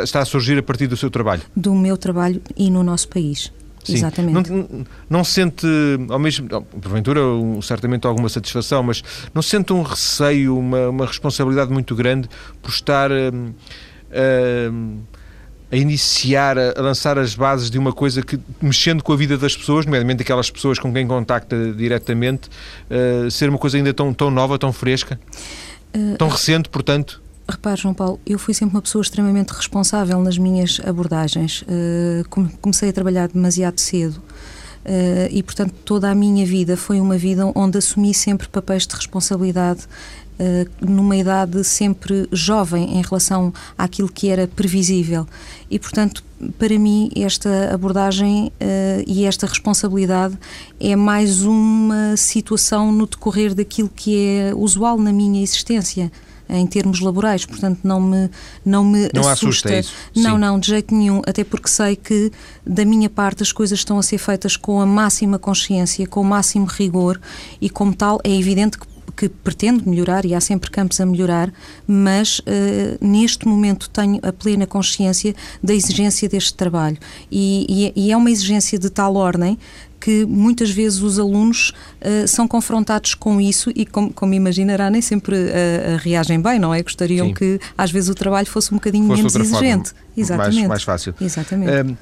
está 0.02 0.20
a 0.20 0.24
surgir 0.24 0.56
a 0.58 0.62
partir 0.62 0.86
do 0.86 0.96
seu 0.96 1.10
trabalho? 1.10 1.42
Do 1.56 1.74
meu 1.74 1.96
trabalho 1.96 2.40
e 2.56 2.70
no 2.70 2.84
nosso 2.84 3.08
país. 3.08 3.52
Sim. 3.82 3.94
Exatamente. 3.94 4.52
Não, 4.52 4.86
não 5.10 5.24
sente, 5.24 5.66
ao 6.08 6.18
mesmo, 6.20 6.48
porventura, 6.48 7.20
certamente 7.60 8.06
alguma 8.06 8.28
satisfação, 8.28 8.84
mas 8.84 9.02
não 9.34 9.42
sente 9.42 9.72
um 9.72 9.82
receio, 9.82 10.56
uma, 10.56 10.88
uma 10.88 11.06
responsabilidade 11.06 11.72
muito 11.72 11.96
grande 11.96 12.28
por 12.62 12.70
estar. 12.70 13.10
A 15.72 15.76
iniciar, 15.76 16.58
a, 16.58 16.74
lançar 16.80 17.18
as 17.18 17.34
bases 17.34 17.70
de 17.70 17.78
uma 17.78 17.92
coisa 17.94 18.22
que, 18.22 18.38
mexendo 18.60 19.02
com 19.02 19.12
a 19.12 19.16
vida 19.16 19.38
das 19.38 19.56
pessoas, 19.56 19.86
nomeadamente 19.86 20.22
aquelas 20.22 20.50
pessoas 20.50 20.78
com 20.78 20.92
quem 20.92 21.06
contacta 21.06 21.72
diretamente, 21.72 22.50
uh, 22.90 23.30
ser 23.30 23.48
uma 23.48 23.58
coisa 23.58 23.78
ainda 23.78 23.94
tão, 23.94 24.12
tão 24.12 24.30
nova, 24.30 24.58
tão 24.58 24.70
fresca, 24.70 25.18
uh, 25.96 26.16
tão 26.18 26.28
recente, 26.28 26.68
portanto? 26.68 27.22
Repare, 27.48 27.80
João 27.80 27.94
Paulo, 27.94 28.20
eu 28.26 28.38
fui 28.38 28.52
sempre 28.52 28.76
uma 28.76 28.82
pessoa 28.82 29.00
extremamente 29.00 29.50
responsável 29.50 30.20
nas 30.20 30.36
minhas 30.36 30.78
abordagens. 30.84 31.62
Uh, 31.62 32.28
comecei 32.60 32.90
a 32.90 32.92
trabalhar 32.92 33.28
demasiado 33.28 33.80
cedo. 33.80 34.22
Uh, 34.84 35.30
e, 35.30 35.42
portanto, 35.42 35.72
toda 35.84 36.10
a 36.10 36.14
minha 36.14 36.44
vida 36.44 36.76
foi 36.76 37.00
uma 37.00 37.16
vida 37.16 37.50
onde 37.54 37.78
assumi 37.78 38.12
sempre 38.12 38.48
papéis 38.48 38.86
de 38.86 38.94
responsabilidade 38.94 39.86
numa 40.80 41.16
idade 41.16 41.62
sempre 41.64 42.28
jovem 42.32 42.98
em 42.98 43.02
relação 43.02 43.52
àquilo 43.76 44.08
que 44.08 44.28
era 44.28 44.46
previsível. 44.46 45.26
E, 45.70 45.78
portanto, 45.78 46.22
para 46.58 46.76
mim, 46.78 47.10
esta 47.14 47.72
abordagem 47.72 48.46
uh, 48.60 49.04
e 49.06 49.24
esta 49.24 49.46
responsabilidade 49.46 50.36
é 50.80 50.96
mais 50.96 51.42
uma 51.42 52.16
situação 52.16 52.90
no 52.90 53.06
decorrer 53.06 53.54
daquilo 53.54 53.88
que 53.88 54.26
é 54.26 54.54
usual 54.54 54.98
na 54.98 55.12
minha 55.12 55.42
existência 55.42 56.10
em 56.48 56.66
termos 56.66 57.00
laborais, 57.00 57.46
portanto 57.46 57.80
não 57.82 58.00
me 58.00 58.28
não 58.64 58.84
me 58.84 59.08
não 59.14 59.22
assusta. 59.22 59.68
assusta 59.68 59.78
isso. 59.78 59.94
Não, 60.14 60.34
Sim. 60.34 60.38
não, 60.38 60.60
de 60.60 60.66
jeito 60.68 60.94
nenhum, 60.94 61.22
até 61.26 61.44
porque 61.44 61.68
sei 61.68 61.96
que 61.96 62.30
da 62.66 62.84
minha 62.84 63.08
parte 63.08 63.42
as 63.42 63.52
coisas 63.52 63.78
estão 63.78 63.98
a 63.98 64.02
ser 64.02 64.18
feitas 64.18 64.56
com 64.56 64.80
a 64.80 64.86
máxima 64.86 65.38
consciência, 65.38 66.06
com 66.06 66.20
o 66.20 66.24
máximo 66.24 66.66
rigor 66.66 67.18
e 67.60 67.70
como 67.70 67.94
tal 67.94 68.20
é 68.22 68.30
evidente 68.30 68.78
que 68.78 68.86
que 69.16 69.28
pretendo 69.28 69.88
melhorar 69.88 70.24
e 70.24 70.34
há 70.34 70.40
sempre 70.40 70.70
campos 70.70 71.00
a 71.00 71.06
melhorar, 71.06 71.52
mas 71.86 72.38
uh, 72.40 72.42
neste 73.00 73.46
momento 73.46 73.88
tenho 73.90 74.18
a 74.22 74.32
plena 74.32 74.66
consciência 74.66 75.34
da 75.62 75.74
exigência 75.74 76.28
deste 76.28 76.54
trabalho 76.54 76.98
e, 77.30 77.66
e, 77.68 77.86
é, 77.86 77.92
e 77.94 78.12
é 78.12 78.16
uma 78.16 78.30
exigência 78.30 78.78
de 78.78 78.90
tal 78.90 79.16
ordem 79.16 79.58
que 80.00 80.26
muitas 80.26 80.68
vezes 80.70 81.00
os 81.00 81.16
alunos 81.16 81.72
uh, 82.00 82.26
são 82.26 82.48
confrontados 82.48 83.14
com 83.14 83.40
isso 83.40 83.70
e, 83.74 83.86
como, 83.86 84.12
como 84.12 84.34
imaginará, 84.34 84.90
nem 84.90 85.00
sempre 85.00 85.36
uh, 85.36 85.96
reagem 85.98 86.40
bem, 86.40 86.58
não 86.58 86.74
é? 86.74 86.82
Gostariam 86.82 87.28
Sim. 87.28 87.34
que 87.34 87.60
às 87.78 87.92
vezes 87.92 88.10
o 88.10 88.14
trabalho 88.14 88.48
fosse 88.48 88.72
um 88.72 88.78
bocadinho 88.78 89.06
fosse 89.06 89.22
menos 89.22 89.36
exigente. 89.36 89.90
Forma, 89.90 90.06
Exatamente. 90.16 90.56
Mais, 90.56 90.68
mais 90.68 90.82
fácil. 90.82 91.14
Exatamente 91.20 91.96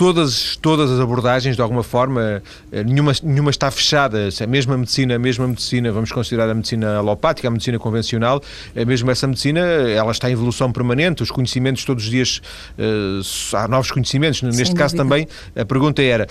todas, 0.00 0.56
todas 0.56 0.90
as 0.90 0.98
abordagens, 0.98 1.56
de 1.56 1.60
alguma 1.60 1.82
forma, 1.82 2.42
eh, 2.72 2.82
nenhuma, 2.82 3.12
nenhuma 3.22 3.50
está 3.50 3.70
fechada. 3.70 4.30
A 4.42 4.46
mesma 4.46 4.74
medicina, 4.78 5.16
a 5.16 5.18
mesma 5.18 5.46
medicina, 5.46 5.92
vamos 5.92 6.10
considerar 6.10 6.48
a 6.48 6.54
medicina 6.54 6.96
alopática, 6.96 7.48
a 7.48 7.50
medicina 7.50 7.78
convencional, 7.78 8.42
a 8.74 8.82
mesmo 8.86 9.10
essa 9.10 9.26
medicina, 9.26 9.60
ela 9.60 10.10
está 10.10 10.30
em 10.30 10.32
evolução 10.32 10.72
permanente, 10.72 11.22
os 11.22 11.30
conhecimentos 11.30 11.84
todos 11.84 12.04
os 12.04 12.10
dias, 12.10 12.40
uh, 12.78 13.56
há 13.58 13.68
novos 13.68 13.90
conhecimentos. 13.90 14.40
Neste 14.40 14.68
Sem 14.68 14.74
caso 14.74 14.96
dúvida. 14.96 15.04
também, 15.04 15.28
a 15.54 15.66
pergunta 15.66 16.00
era, 16.00 16.26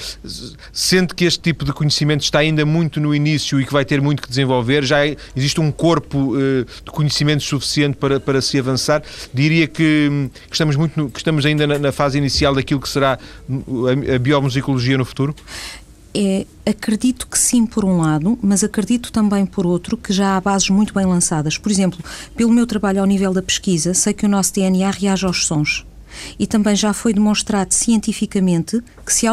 sente 0.73 1.13
que 1.13 1.25
este 1.25 1.39
tipo 1.39 1.63
de 1.63 1.71
conhecimento 1.71 2.23
está 2.23 2.39
ainda 2.39 2.65
muito 2.65 2.99
no 2.99 3.13
início 3.13 3.61
e 3.61 3.65
que 3.67 3.71
vai 3.71 3.85
ter 3.85 4.01
muito 4.01 4.23
que 4.23 4.29
desenvolver, 4.29 4.83
já 4.83 5.01
existe 5.35 5.61
um 5.61 5.71
corpo 5.71 6.35
uh, 6.35 6.65
de 6.65 6.91
conhecimentos 6.91 7.45
suficiente 7.45 7.97
para, 7.97 8.19
para 8.19 8.41
se 8.41 8.57
avançar? 8.57 9.03
Diria 9.31 9.67
que, 9.67 10.09
que 10.49 10.55
estamos, 10.55 10.75
muito 10.75 10.99
no, 10.99 11.07
que 11.07 11.19
estamos 11.19 11.45
ainda 11.45 11.67
na, 11.67 11.77
na 11.77 11.91
fase 11.91 12.17
inicial 12.17 12.55
daquilo 12.55 12.79
que 12.79 12.89
será 12.89 13.19
a 14.15 14.19
biomusicologia 14.19 14.97
no 14.97 15.05
futuro? 15.05 15.35
É, 16.13 16.45
acredito 16.65 17.27
que 17.27 17.37
sim, 17.37 17.65
por 17.65 17.85
um 17.85 18.01
lado, 18.01 18.37
mas 18.41 18.63
acredito 18.63 19.11
também, 19.11 19.45
por 19.45 19.65
outro, 19.65 19.95
que 19.95 20.11
já 20.11 20.35
há 20.35 20.41
bases 20.41 20.69
muito 20.69 20.93
bem 20.93 21.05
lançadas. 21.05 21.57
Por 21.57 21.71
exemplo, 21.71 22.03
pelo 22.35 22.51
meu 22.51 22.65
trabalho 22.65 22.99
ao 22.99 23.05
nível 23.05 23.33
da 23.33 23.41
pesquisa, 23.41 23.93
sei 23.93 24.13
que 24.13 24.25
o 24.25 24.29
nosso 24.29 24.53
DNA 24.53 24.89
reage 24.89 25.25
aos 25.25 25.45
sons. 25.45 25.85
E 26.39 26.47
também 26.47 26.75
já 26.75 26.93
foi 26.93 27.13
demonstrado 27.13 27.73
cientificamente 27.73 28.81
que 29.05 29.13
se, 29.13 29.27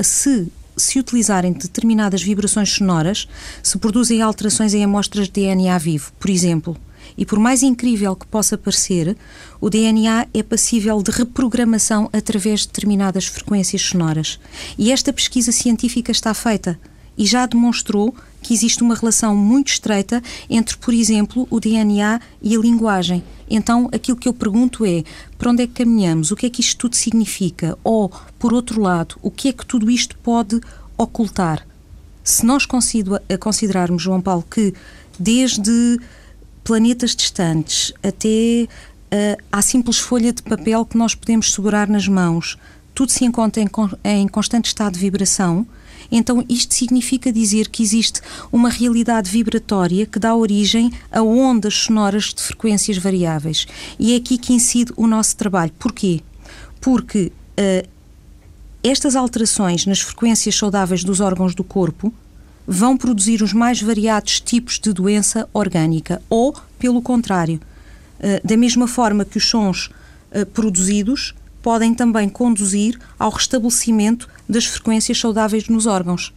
se, 0.00 0.48
se 0.76 0.98
utilizarem 1.00 1.52
determinadas 1.52 2.22
vibrações 2.22 2.70
sonoras, 2.70 3.26
se 3.60 3.76
produzem 3.78 4.22
alterações 4.22 4.74
em 4.74 4.84
amostras 4.84 5.26
de 5.26 5.32
DNA 5.32 5.76
vivo. 5.78 6.12
Por 6.20 6.30
exemplo, 6.30 6.76
e 7.16 7.26
por 7.26 7.38
mais 7.38 7.62
incrível 7.62 8.14
que 8.16 8.26
possa 8.26 8.56
parecer, 8.56 9.16
o 9.60 9.70
DNA 9.70 10.26
é 10.32 10.42
passível 10.42 11.02
de 11.02 11.10
reprogramação 11.10 12.08
através 12.12 12.60
de 12.60 12.68
determinadas 12.68 13.26
frequências 13.26 13.82
sonoras. 13.82 14.38
E 14.78 14.90
esta 14.90 15.12
pesquisa 15.12 15.52
científica 15.52 16.10
está 16.10 16.32
feita 16.34 16.78
e 17.16 17.26
já 17.26 17.46
demonstrou 17.46 18.14
que 18.40 18.52
existe 18.52 18.82
uma 18.82 18.94
relação 18.94 19.36
muito 19.36 19.68
estreita 19.68 20.22
entre, 20.50 20.76
por 20.76 20.92
exemplo, 20.92 21.46
o 21.50 21.60
DNA 21.60 22.20
e 22.40 22.56
a 22.56 22.58
linguagem. 22.58 23.22
Então, 23.48 23.88
aquilo 23.92 24.16
que 24.16 24.28
eu 24.28 24.34
pergunto 24.34 24.84
é: 24.84 25.04
para 25.38 25.50
onde 25.50 25.62
é 25.62 25.66
que 25.66 25.74
caminhamos? 25.74 26.30
O 26.30 26.36
que 26.36 26.46
é 26.46 26.50
que 26.50 26.60
isto 26.60 26.78
tudo 26.78 26.96
significa? 26.96 27.78
Ou, 27.84 28.10
por 28.38 28.52
outro 28.52 28.80
lado, 28.80 29.16
o 29.22 29.30
que 29.30 29.48
é 29.48 29.52
que 29.52 29.64
tudo 29.64 29.90
isto 29.90 30.16
pode 30.18 30.60
ocultar? 30.96 31.66
Se 32.24 32.46
nós 32.46 32.66
considerarmos, 32.66 34.02
João 34.02 34.20
Paulo, 34.20 34.44
que 34.48 34.72
desde 35.18 35.98
planetas 36.64 37.14
distantes, 37.14 37.92
até 38.02 38.66
uh, 38.66 39.42
à 39.50 39.62
simples 39.62 39.98
folha 39.98 40.32
de 40.32 40.42
papel 40.42 40.84
que 40.84 40.96
nós 40.96 41.14
podemos 41.14 41.52
segurar 41.52 41.88
nas 41.88 42.06
mãos, 42.08 42.56
tudo 42.94 43.10
se 43.10 43.24
encontra 43.24 43.62
em, 43.62 43.68
em 44.04 44.28
constante 44.28 44.66
estado 44.66 44.94
de 44.94 45.00
vibração. 45.00 45.66
Então, 46.10 46.44
isto 46.48 46.74
significa 46.74 47.32
dizer 47.32 47.68
que 47.68 47.82
existe 47.82 48.20
uma 48.52 48.68
realidade 48.68 49.30
vibratória 49.30 50.04
que 50.04 50.18
dá 50.18 50.34
origem 50.34 50.92
a 51.10 51.22
ondas 51.22 51.74
sonoras 51.74 52.34
de 52.34 52.42
frequências 52.42 52.98
variáveis. 52.98 53.66
E 53.98 54.12
é 54.12 54.16
aqui 54.16 54.36
que 54.36 54.52
incide 54.52 54.92
o 54.96 55.06
nosso 55.06 55.36
trabalho. 55.36 55.72
Porquê? 55.78 56.20
Porque 56.80 57.32
uh, 57.58 57.88
estas 58.82 59.16
alterações 59.16 59.86
nas 59.86 60.00
frequências 60.00 60.54
saudáveis 60.54 61.02
dos 61.02 61.20
órgãos 61.20 61.54
do 61.54 61.64
corpo 61.64 62.12
vão 62.66 62.96
produzir 62.96 63.42
os 63.42 63.52
mais 63.52 63.80
variados 63.80 64.40
tipos 64.40 64.78
de 64.78 64.92
doença 64.92 65.48
orgânica, 65.52 66.22
ou, 66.28 66.54
pelo 66.78 67.02
contrário, 67.02 67.60
eh, 68.20 68.40
da 68.44 68.56
mesma 68.56 68.86
forma 68.86 69.24
que 69.24 69.38
os 69.38 69.48
sons 69.48 69.90
eh, 70.30 70.44
produzidos 70.44 71.34
podem 71.62 71.94
também 71.94 72.28
conduzir 72.28 72.98
ao 73.18 73.30
restabelecimento 73.30 74.28
das 74.48 74.64
frequências 74.66 75.18
saudáveis 75.18 75.68
nos 75.68 75.86
órgãos. 75.86 76.32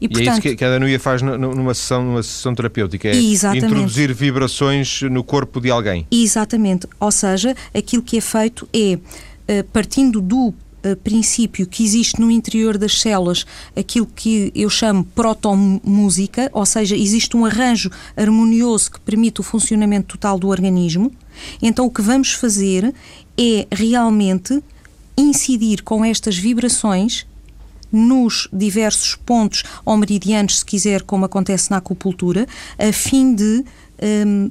E, 0.00 0.08
portanto, 0.08 0.44
e 0.44 0.48
é 0.48 0.50
isso 0.50 0.58
que 0.58 0.64
a 0.64 0.70
Danuia 0.70 1.00
faz 1.00 1.22
numa 1.22 1.72
sessão, 1.72 2.04
numa 2.04 2.22
sessão 2.22 2.54
terapêutica, 2.54 3.08
é 3.08 3.16
exatamente. 3.16 3.66
introduzir 3.66 4.12
vibrações 4.12 5.02
no 5.02 5.24
corpo 5.24 5.60
de 5.60 5.70
alguém. 5.70 6.06
Exatamente, 6.10 6.86
ou 7.00 7.10
seja, 7.10 7.54
aquilo 7.74 8.02
que 8.02 8.18
é 8.18 8.20
feito 8.20 8.68
é, 8.74 8.98
eh, 9.48 9.62
partindo 9.62 10.20
do 10.20 10.52
princípio 11.02 11.66
que 11.66 11.82
existe 11.82 12.20
no 12.20 12.30
interior 12.30 12.78
das 12.78 13.00
células 13.00 13.44
aquilo 13.74 14.06
que 14.06 14.52
eu 14.54 14.70
chamo 14.70 15.04
protomúsica, 15.04 16.50
ou 16.52 16.64
seja, 16.66 16.96
existe 16.96 17.36
um 17.36 17.44
arranjo 17.44 17.90
harmonioso 18.16 18.92
que 18.92 19.00
permite 19.00 19.40
o 19.40 19.44
funcionamento 19.44 20.16
total 20.16 20.38
do 20.38 20.48
organismo. 20.48 21.12
Então, 21.60 21.86
o 21.86 21.90
que 21.90 22.02
vamos 22.02 22.32
fazer 22.32 22.94
é 23.38 23.66
realmente 23.70 24.62
incidir 25.16 25.82
com 25.82 26.04
estas 26.04 26.36
vibrações 26.36 27.26
nos 27.90 28.48
diversos 28.52 29.14
pontos 29.14 29.62
ou 29.84 29.96
meridianos, 29.96 30.58
se 30.58 30.64
quiser, 30.64 31.02
como 31.02 31.24
acontece 31.24 31.70
na 31.70 31.78
acupuntura, 31.78 32.46
a 32.78 32.92
fim 32.92 33.34
de 33.34 33.64
um, 34.26 34.50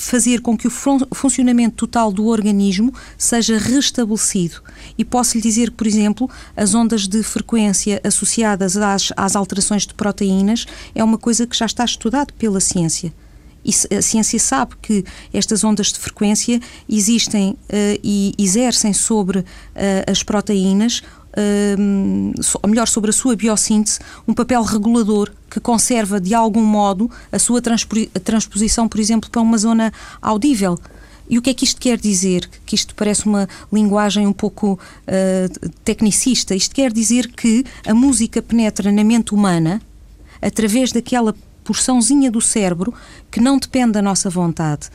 fazer 0.00 0.40
com 0.40 0.56
que 0.56 0.66
o 0.66 0.70
funcionamento 0.70 1.76
total 1.76 2.12
do 2.12 2.26
organismo 2.26 2.92
seja 3.16 3.58
restabelecido. 3.58 4.62
E 4.96 5.04
posso 5.04 5.36
lhe 5.36 5.42
dizer 5.42 5.70
que, 5.70 5.76
por 5.76 5.86
exemplo, 5.86 6.30
as 6.56 6.74
ondas 6.74 7.06
de 7.06 7.22
frequência 7.22 8.00
associadas 8.04 8.76
às, 8.76 9.12
às 9.16 9.36
alterações 9.36 9.86
de 9.86 9.94
proteínas 9.94 10.66
é 10.94 11.02
uma 11.02 11.18
coisa 11.18 11.46
que 11.46 11.56
já 11.56 11.66
está 11.66 11.84
estudado 11.84 12.32
pela 12.34 12.60
ciência. 12.60 13.12
E 13.64 13.94
a 13.94 14.00
ciência 14.00 14.38
sabe 14.38 14.76
que 14.80 15.04
estas 15.32 15.64
ondas 15.64 15.88
de 15.88 15.98
frequência 15.98 16.60
existem 16.88 17.50
uh, 17.50 17.56
e 18.02 18.32
exercem 18.38 18.92
sobre 18.92 19.40
uh, 19.40 19.44
as 20.06 20.22
proteínas 20.22 21.02
ou 22.62 22.70
melhor, 22.70 22.88
sobre 22.88 23.10
a 23.10 23.12
sua 23.12 23.36
biossíntese, 23.36 23.98
um 24.26 24.34
papel 24.34 24.62
regulador 24.62 25.30
que 25.50 25.60
conserva 25.60 26.20
de 26.20 26.34
algum 26.34 26.62
modo 26.62 27.10
a 27.30 27.38
sua 27.38 27.60
transposição, 27.60 28.88
por 28.88 29.00
exemplo, 29.00 29.30
para 29.30 29.40
uma 29.40 29.58
zona 29.58 29.92
audível. 30.20 30.78
E 31.28 31.36
o 31.38 31.42
que 31.42 31.50
é 31.50 31.54
que 31.54 31.64
isto 31.64 31.80
quer 31.80 31.98
dizer? 31.98 32.48
Que 32.64 32.74
isto 32.74 32.94
parece 32.94 33.26
uma 33.26 33.48
linguagem 33.72 34.26
um 34.26 34.32
pouco 34.32 34.72
uh, 34.72 35.68
tecnicista. 35.84 36.54
Isto 36.54 36.74
quer 36.74 36.90
dizer 36.92 37.28
que 37.28 37.64
a 37.86 37.92
música 37.92 38.40
penetra 38.40 38.90
na 38.90 39.04
mente 39.04 39.34
humana 39.34 39.82
através 40.40 40.90
daquela 40.90 41.34
porçãozinha 41.62 42.30
do 42.30 42.40
cérebro 42.40 42.94
que 43.30 43.40
não 43.40 43.58
depende 43.58 43.92
da 43.92 44.00
nossa 44.00 44.30
vontade, 44.30 44.88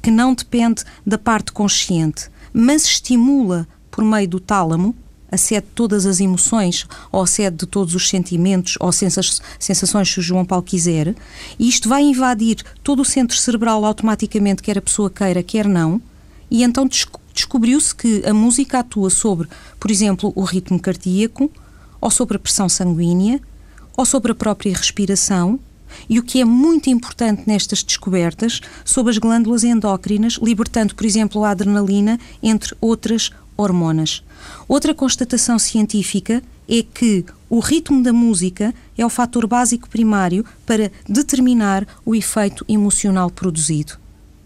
que 0.00 0.12
não 0.12 0.32
depende 0.32 0.84
da 1.04 1.18
parte 1.18 1.50
consciente, 1.50 2.30
mas 2.52 2.84
estimula 2.84 3.66
por 3.90 4.04
meio 4.04 4.28
do 4.28 4.38
tálamo 4.38 4.94
a 5.30 5.36
sede 5.36 5.66
de 5.66 5.72
todas 5.72 6.06
as 6.06 6.20
emoções, 6.20 6.86
ou 7.12 7.22
a 7.22 7.26
sede 7.26 7.58
de 7.58 7.66
todos 7.66 7.94
os 7.94 8.08
sentimentos, 8.08 8.76
ou 8.80 8.90
sensações, 8.92 10.10
se 10.10 10.18
o 10.18 10.22
João 10.22 10.44
Paulo 10.44 10.64
quiser, 10.64 11.14
e 11.58 11.68
isto 11.68 11.88
vai 11.88 12.02
invadir 12.02 12.62
todo 12.82 13.00
o 13.00 13.04
centro 13.04 13.36
cerebral 13.36 13.84
automaticamente, 13.84 14.62
quer 14.62 14.78
a 14.78 14.82
pessoa 14.82 15.10
queira, 15.10 15.42
quer 15.42 15.66
não, 15.66 16.00
e 16.50 16.62
então 16.62 16.88
descobriu-se 17.32 17.94
que 17.94 18.22
a 18.26 18.34
música 18.34 18.80
atua 18.80 19.10
sobre, 19.10 19.48
por 19.78 19.90
exemplo, 19.90 20.32
o 20.34 20.42
ritmo 20.42 20.80
cardíaco, 20.80 21.50
ou 22.00 22.10
sobre 22.10 22.36
a 22.36 22.40
pressão 22.40 22.68
sanguínea, 22.68 23.40
ou 23.96 24.04
sobre 24.04 24.32
a 24.32 24.34
própria 24.34 24.74
respiração, 24.74 25.60
e 26.08 26.18
o 26.18 26.22
que 26.22 26.40
é 26.40 26.44
muito 26.44 26.88
importante 26.88 27.42
nestas 27.46 27.82
descobertas, 27.82 28.60
sobre 28.84 29.10
as 29.10 29.18
glândulas 29.18 29.64
endócrinas, 29.64 30.38
libertando, 30.42 30.94
por 30.94 31.04
exemplo, 31.04 31.44
a 31.44 31.50
adrenalina, 31.50 32.18
entre 32.42 32.76
outras 32.80 33.30
hormonas. 33.60 34.22
Outra 34.68 34.94
constatação 34.94 35.58
científica 35.58 36.42
é 36.68 36.82
que 36.82 37.24
o 37.48 37.58
ritmo 37.58 38.02
da 38.02 38.12
música 38.12 38.72
é 38.96 39.04
o 39.04 39.10
fator 39.10 39.46
básico 39.46 39.88
primário 39.88 40.44
para 40.64 40.90
determinar 41.08 41.86
o 42.04 42.14
efeito 42.14 42.64
emocional 42.68 43.30
produzido. 43.30 43.94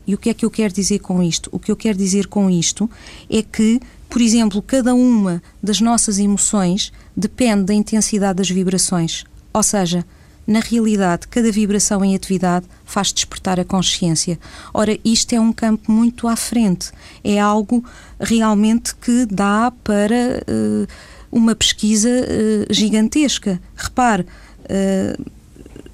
E 0.06 0.14
o 0.14 0.18
que 0.18 0.30
é 0.30 0.34
que 0.34 0.44
eu 0.44 0.50
quero 0.50 0.72
dizer 0.72 0.98
com 0.98 1.22
isto? 1.22 1.48
O 1.52 1.58
que 1.58 1.70
eu 1.70 1.76
quero 1.76 1.96
dizer 1.96 2.26
com 2.26 2.50
isto 2.50 2.90
é 3.28 3.42
que, 3.42 3.80
por 4.08 4.20
exemplo, 4.20 4.60
cada 4.62 4.94
uma 4.94 5.42
das 5.62 5.80
nossas 5.80 6.18
emoções 6.18 6.92
depende 7.16 7.64
da 7.64 7.74
intensidade 7.74 8.38
das 8.38 8.50
vibrações. 8.50 9.24
Ou 9.52 9.62
seja, 9.62 10.04
Na 10.46 10.60
realidade, 10.60 11.26
cada 11.28 11.50
vibração 11.50 12.04
em 12.04 12.14
atividade 12.14 12.66
faz 12.84 13.12
despertar 13.12 13.58
a 13.58 13.64
consciência. 13.64 14.38
Ora, 14.72 14.98
isto 15.04 15.32
é 15.34 15.40
um 15.40 15.52
campo 15.52 15.90
muito 15.90 16.28
à 16.28 16.36
frente. 16.36 16.90
É 17.22 17.40
algo 17.40 17.84
realmente 18.20 18.94
que 18.94 19.26
dá 19.26 19.72
para 19.82 20.42
uh, 20.46 20.86
uma 21.32 21.54
pesquisa 21.54 22.10
uh, 22.10 22.72
gigantesca. 22.72 23.60
Repare, 23.74 24.26
uh, 24.64 25.30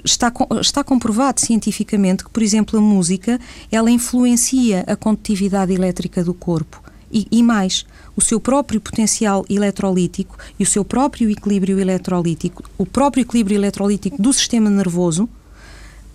está, 0.05 0.33
está 0.61 0.83
comprovado 0.83 1.41
cientificamente 1.41 2.25
que, 2.25 2.31
por 2.31 2.43
exemplo, 2.43 2.79
a 2.79 2.83
música 2.83 3.39
ela 3.71 3.91
influencia 3.91 4.85
a 4.87 4.97
condutividade 4.97 5.73
elétrica 5.73 6.25
do 6.25 6.35
corpo. 6.35 6.83
E, 7.13 7.27
e, 7.31 7.43
mais, 7.43 7.85
o 8.17 8.21
seu 8.21 8.39
próprio 8.39 8.81
potencial 8.81 9.45
eletrolítico 9.49 10.37
e 10.59 10.63
o 10.63 10.67
seu 10.67 10.85
próprio 10.85 11.29
equilíbrio 11.31 11.81
eletrolítico, 11.81 12.63
o 12.79 12.87
próprio 12.87 13.23
equilíbrio 13.23 13.57
eletrolítico 13.57 14.21
do 14.21 14.33
sistema 14.33 14.71
nervoso, 14.71 15.29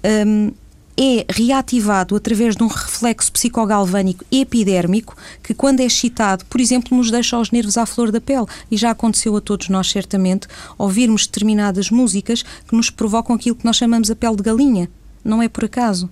um, 0.04 0.52
é 0.98 1.26
reativado 1.30 2.16
através 2.16 2.56
de 2.56 2.64
um 2.64 2.68
reflexo 2.68 3.32
psicogalvânico 3.32 4.24
epidérmico 4.32 5.16
que, 5.44 5.54
quando 5.54 5.82
é 5.82 5.86
excitado, 5.86 6.46
por 6.46 6.62
exemplo, 6.62 6.98
nos 6.98 7.12
deixa 7.12 7.38
os 7.38 7.52
nervos 7.52 7.78
à 7.78 7.86
flor 7.86 8.12
da 8.12 8.22
pele. 8.22 8.46
E 8.72 8.78
já 8.78 8.92
aconteceu 8.92 9.36
a 9.36 9.42
todos 9.42 9.68
nós, 9.68 9.92
certamente, 9.92 10.48
ouvirmos 10.78 11.28
determinadas 11.28 11.90
músicas 11.90 12.44
que 12.68 12.76
nos 12.76 12.90
provocam 12.90 13.36
aquilo 13.36 13.58
que 13.58 13.66
nós 13.66 13.76
chamamos 13.76 14.10
a 14.10 14.16
pele 14.16 14.38
de 14.38 14.44
galinha. 14.44 14.90
Não 15.24 15.42
é 15.42 15.50
por 15.50 15.66
acaso. 15.66 16.10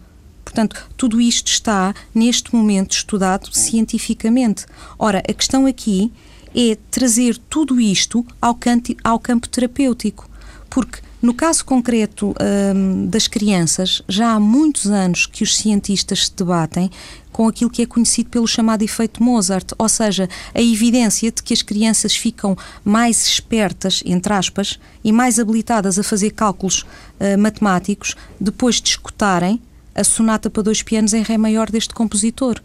Portanto, 0.54 0.88
tudo 0.96 1.20
isto 1.20 1.48
está, 1.48 1.96
neste 2.13 2.56
momento, 2.56 2.92
estudado 2.92 3.50
cientificamente. 3.52 4.68
Ora, 5.00 5.18
a 5.28 5.34
questão 5.34 5.66
aqui 5.66 6.12
é 6.56 6.78
trazer 6.92 7.39
tudo 7.50 7.82
isto 7.82 8.24
ao, 8.39 8.54
canto, 8.54 8.96
ao 9.04 9.18
campo 9.18 9.50
terapêutico. 9.50 10.30
Porque, 10.70 11.00
no 11.20 11.34
caso 11.34 11.66
concreto 11.66 12.36
hum, 12.76 13.08
das 13.08 13.28
crianças, 13.28 14.04
já 14.08 14.34
há 14.34 14.39
muitos 14.39 14.86
anos 14.92 15.26
que 15.26 15.42
os 15.42 15.58
cientistas 15.58 16.28
se 16.28 16.36
debatem 16.36 16.92
com 17.32 17.48
aquilo 17.48 17.72
que 17.72 17.82
é 17.82 17.88
conhecido 17.88 18.30
pelo 18.30 18.48
chamado 18.48 18.84
efeito 18.84 19.24
Mozart, 19.24 19.72
ou 19.76 19.89
seja, 19.89 20.30
a 20.54 20.62
evidência 20.62 21.32
de 21.32 21.42
que 21.42 21.56
as 21.56 21.63
crianças 21.63 22.16
ficam 22.16 22.56
mais 22.86 23.26
espertas, 23.26 24.04
entre 24.06 24.32
aspas, 24.32 24.80
e 25.04 25.12
mais 25.12 25.39
habilitadas 25.39 25.98
a 25.98 26.04
fazer 26.04 26.30
cálculos 26.30 26.82
uh, 27.20 27.39
matemáticos 27.39 28.16
depois 28.39 28.80
de 28.80 28.89
escutarem 28.89 29.60
a 29.95 30.03
sonata 30.03 30.49
para 30.49 30.63
dois 30.63 30.82
pianos 30.82 31.13
em 31.13 31.21
Ré 31.21 31.38
maior 31.38 31.69
deste 31.69 31.93
compositor. 31.93 32.62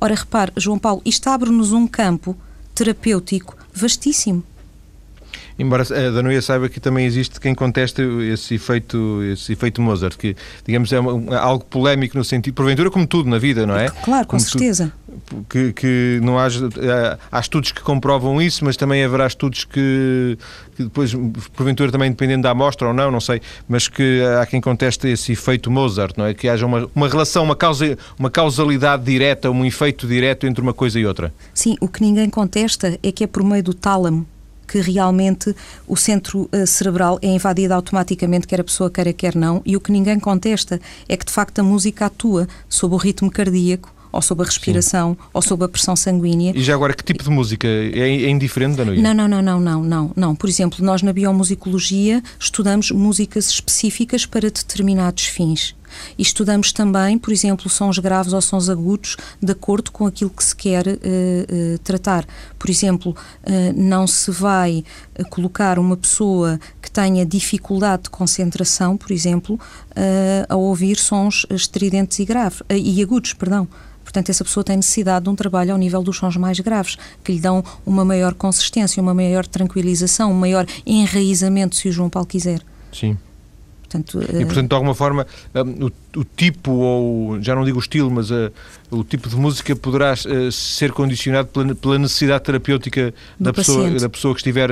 Ora, 0.00 0.14
repare, 0.14 0.52
João 0.56 0.78
Paulo, 0.78 1.02
isto 1.04 1.28
abre-nos 1.28 1.72
um 1.72 1.86
campo 1.86 2.36
terapêutico 2.74 3.56
vastíssimo. 3.72 4.44
Embora 5.58 5.82
a 5.82 6.10
Danuia 6.10 6.40
saiba 6.40 6.68
que 6.68 6.80
também 6.80 7.06
existe 7.06 7.40
quem 7.40 7.54
contesta 7.54 8.02
esse 8.02 8.54
efeito, 8.54 9.22
esse 9.24 9.52
efeito 9.52 9.80
Mozart, 9.80 10.16
que, 10.16 10.36
digamos, 10.66 10.92
é 10.92 11.00
uma, 11.00 11.36
algo 11.36 11.64
polémico 11.64 12.16
no 12.16 12.24
sentido, 12.24 12.54
porventura, 12.54 12.90
como 12.90 13.06
tudo 13.06 13.28
na 13.28 13.38
vida, 13.38 13.66
não 13.66 13.76
é? 13.76 13.88
Claro, 13.88 14.26
com 14.26 14.36
como 14.36 14.40
certeza. 14.40 14.92
Tu, 15.26 15.44
que, 15.48 15.72
que 15.72 16.20
não 16.22 16.38
haja. 16.38 16.68
Há 17.30 17.40
estudos 17.40 17.72
que 17.72 17.82
comprovam 17.82 18.40
isso, 18.40 18.64
mas 18.64 18.76
também 18.76 19.04
haverá 19.04 19.26
estudos 19.26 19.64
que, 19.64 20.38
que 20.74 20.84
depois, 20.84 21.14
porventura, 21.54 21.92
também 21.92 22.10
dependendo 22.10 22.42
da 22.42 22.50
amostra 22.50 22.88
ou 22.88 22.94
não, 22.94 23.10
não 23.10 23.20
sei, 23.20 23.40
mas 23.68 23.88
que 23.88 24.22
há 24.40 24.46
quem 24.46 24.60
conteste 24.60 25.08
esse 25.08 25.32
efeito 25.32 25.70
Mozart, 25.70 26.16
não 26.16 26.26
é? 26.26 26.34
Que 26.34 26.48
haja 26.48 26.64
uma, 26.64 26.88
uma 26.94 27.08
relação, 27.08 27.44
uma, 27.44 27.56
causa, 27.56 27.96
uma 28.18 28.30
causalidade 28.30 29.04
direta, 29.04 29.50
um 29.50 29.64
efeito 29.64 30.06
direto 30.06 30.46
entre 30.46 30.62
uma 30.62 30.72
coisa 30.72 30.98
e 30.98 31.04
outra. 31.04 31.32
Sim, 31.52 31.76
o 31.80 31.88
que 31.88 32.00
ninguém 32.00 32.30
contesta 32.30 32.98
é 33.02 33.12
que 33.12 33.24
é 33.24 33.26
por 33.26 33.44
meio 33.44 33.62
do 33.62 33.74
tálamo 33.74 34.26
que 34.72 34.80
realmente 34.80 35.54
o 35.86 35.94
centro 35.94 36.48
uh, 36.50 36.66
cerebral 36.66 37.18
é 37.20 37.26
invadido 37.26 37.74
automaticamente, 37.74 38.46
quer 38.46 38.62
a 38.62 38.64
pessoa 38.64 38.90
queira, 38.90 39.12
quer 39.12 39.34
não, 39.34 39.60
e 39.66 39.76
o 39.76 39.80
que 39.80 39.92
ninguém 39.92 40.18
contesta 40.18 40.80
é 41.06 41.14
que 41.14 41.26
de 41.26 41.32
facto 41.32 41.58
a 41.58 41.62
música 41.62 42.06
atua 42.06 42.48
sob 42.70 42.94
o 42.94 42.96
ritmo 42.96 43.30
cardíaco 43.30 43.92
ou 44.10 44.22
sob 44.22 44.42
a 44.42 44.46
respiração, 44.46 45.16
Sim. 45.18 45.28
ou 45.32 45.42
sob 45.42 45.64
a 45.64 45.68
pressão 45.68 45.96
sanguínea. 45.96 46.52
E 46.54 46.62
já 46.62 46.74
agora, 46.74 46.94
que 46.94 47.02
tipo 47.02 47.22
de 47.22 47.30
música? 47.30 47.66
É, 47.66 48.24
é 48.24 48.28
indiferente 48.28 48.76
da 48.76 48.84
noite? 48.84 49.00
Não, 49.00 49.14
não, 49.14 49.26
não, 49.26 49.42
não, 49.42 49.60
não, 49.60 49.82
não, 49.82 50.10
não. 50.14 50.34
Por 50.34 50.48
exemplo, 50.48 50.84
nós 50.84 51.02
na 51.02 51.12
biomusicologia 51.12 52.22
estudamos 52.38 52.90
músicas 52.90 53.48
específicas 53.48 54.26
para 54.26 54.50
determinados 54.50 55.24
fins. 55.24 55.74
E 56.18 56.22
estudamos 56.22 56.72
também, 56.72 57.18
por 57.18 57.32
exemplo, 57.32 57.68
sons 57.68 57.98
graves 57.98 58.32
ou 58.32 58.40
sons 58.40 58.68
agudos, 58.68 59.16
de 59.40 59.52
acordo 59.52 59.90
com 59.90 60.06
aquilo 60.06 60.30
que 60.30 60.44
se 60.44 60.54
quer 60.54 60.86
uh, 60.86 60.90
uh, 60.90 61.78
tratar. 61.78 62.26
Por 62.58 62.70
exemplo, 62.70 63.12
uh, 63.12 63.80
não 63.80 64.06
se 64.06 64.30
vai 64.30 64.84
colocar 65.30 65.78
uma 65.78 65.96
pessoa 65.96 66.58
que 66.80 66.90
tenha 66.90 67.24
dificuldade 67.24 68.04
de 68.04 68.10
concentração, 68.10 68.96
por 68.96 69.12
exemplo, 69.12 69.58
a 70.48 70.56
ouvir 70.56 70.96
sons 70.96 71.46
estridentes 71.50 72.18
e 72.18 72.24
graves 72.24 72.62
e 72.70 73.02
agudos, 73.02 73.32
perdão. 73.34 73.68
Portanto, 74.02 74.30
essa 74.30 74.44
pessoa 74.44 74.64
tem 74.64 74.76
necessidade 74.76 75.24
de 75.24 75.30
um 75.30 75.34
trabalho 75.34 75.72
ao 75.72 75.78
nível 75.78 76.02
dos 76.02 76.16
sons 76.16 76.36
mais 76.36 76.58
graves, 76.60 76.96
que 77.24 77.32
lhe 77.32 77.40
dão 77.40 77.64
uma 77.86 78.04
maior 78.04 78.34
consistência, 78.34 79.02
uma 79.02 79.14
maior 79.14 79.46
tranquilização, 79.46 80.30
um 80.32 80.34
maior 80.34 80.66
enraizamento, 80.84 81.76
se 81.76 81.88
o 81.88 81.92
João 81.92 82.10
Paulo 82.10 82.26
quiser. 82.26 82.60
Sim. 82.92 83.16
Portanto, 83.92 84.22
e, 84.22 84.44
portanto, 84.44 84.68
de 84.68 84.74
alguma 84.74 84.94
forma, 84.94 85.26
um, 85.54 85.86
o, 85.86 86.20
o, 86.20 86.24
tipo, 86.24 86.70
ou 86.72 87.42
já 87.42 87.54
não 87.54 87.64
digo 87.64 87.78
o 87.78 87.80
estilo, 87.80 88.10
mas 88.10 88.30
uh, 88.30 88.50
o 88.90 89.04
tipo 89.04 89.28
de 89.28 89.36
música 89.36 89.74
poderá 89.76 90.14
uh, 90.14 90.52
ser 90.52 90.92
condicionado 90.92 91.48
pela, 91.48 91.74
pela 91.74 91.98
necessidade 91.98 92.44
terapêutica 92.44 93.14
da 93.38 93.52
pessoa, 93.52 93.90
da 93.90 94.08
pessoa 94.08 94.34
que 94.34 94.40
estiver 94.40 94.70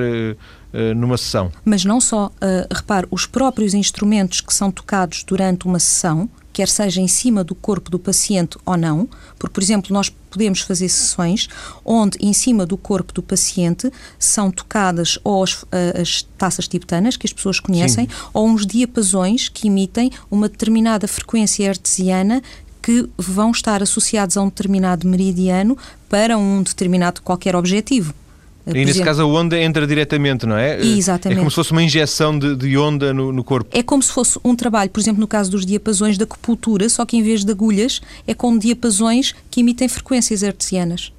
numa 0.94 1.18
sessão. 1.18 1.50
Mas 1.64 1.84
não 1.84 2.00
só, 2.00 2.30
repare, 2.72 3.04
os 3.10 3.26
próprios 3.26 3.74
instrumentos 3.74 4.40
que 4.40 4.54
são 4.54 4.70
tocados 4.70 5.24
durante 5.24 5.66
uma 5.66 5.80
sessão 5.80 6.30
quer 6.60 6.68
seja 6.68 7.00
em 7.00 7.08
cima 7.08 7.42
do 7.42 7.54
corpo 7.54 7.90
do 7.90 7.98
paciente 7.98 8.58
ou 8.66 8.76
não, 8.76 9.08
porque, 9.38 9.54
por 9.54 9.62
exemplo, 9.62 9.94
nós 9.94 10.10
podemos 10.10 10.60
fazer 10.60 10.90
sessões 10.90 11.48
onde 11.82 12.18
em 12.20 12.34
cima 12.34 12.66
do 12.66 12.76
corpo 12.76 13.14
do 13.14 13.22
paciente 13.22 13.90
são 14.18 14.50
tocadas 14.50 15.18
ou 15.24 15.42
as, 15.42 15.64
eh, 15.72 16.02
as 16.02 16.22
taças 16.36 16.68
tibetanas, 16.68 17.16
que 17.16 17.26
as 17.26 17.32
pessoas 17.32 17.58
conhecem, 17.58 18.06
Sim. 18.06 18.14
ou 18.34 18.46
uns 18.46 18.66
diapasões 18.66 19.48
que 19.48 19.68
emitem 19.68 20.12
uma 20.30 20.50
determinada 20.50 21.08
frequência 21.08 21.66
artesiana 21.66 22.42
que 22.82 23.08
vão 23.16 23.52
estar 23.52 23.82
associados 23.82 24.36
a 24.36 24.42
um 24.42 24.50
determinado 24.50 25.08
meridiano 25.08 25.78
para 26.10 26.36
um 26.36 26.62
determinado 26.62 27.22
qualquer 27.22 27.56
objetivo. 27.56 28.12
E 28.66 28.72
nesse 28.72 28.90
exemplo, 28.90 29.06
caso 29.06 29.22
a 29.22 29.26
onda 29.26 29.58
entra 29.58 29.86
diretamente, 29.86 30.46
não 30.46 30.56
é? 30.56 30.80
Exatamente. 30.80 31.38
É 31.38 31.40
como 31.40 31.50
se 31.50 31.54
fosse 31.54 31.72
uma 31.72 31.82
injeção 31.82 32.38
de, 32.38 32.54
de 32.54 32.76
onda 32.76 33.12
no, 33.12 33.32
no, 33.32 33.42
corpo. 33.42 33.70
É 33.76 33.82
como 33.82 34.02
se 34.02 34.12
fosse 34.12 34.38
um 34.44 34.54
trabalho, 34.54 34.90
por 34.90 35.00
exemplo, 35.00 35.20
no 35.20 35.26
caso 35.26 35.50
dos 35.50 35.64
diapasões 35.64 36.18
da 36.18 36.24
acupuntura, 36.24 36.88
só 36.88 37.04
que 37.06 37.16
em 37.16 37.22
vez 37.22 37.44
de 37.44 37.50
agulhas, 37.50 38.00
é 38.26 38.34
com 38.34 38.56
diapasões 38.56 39.34
que 39.50 39.60
emitem 39.60 39.88
frequências 39.88 40.44
artesianas. 40.44 41.12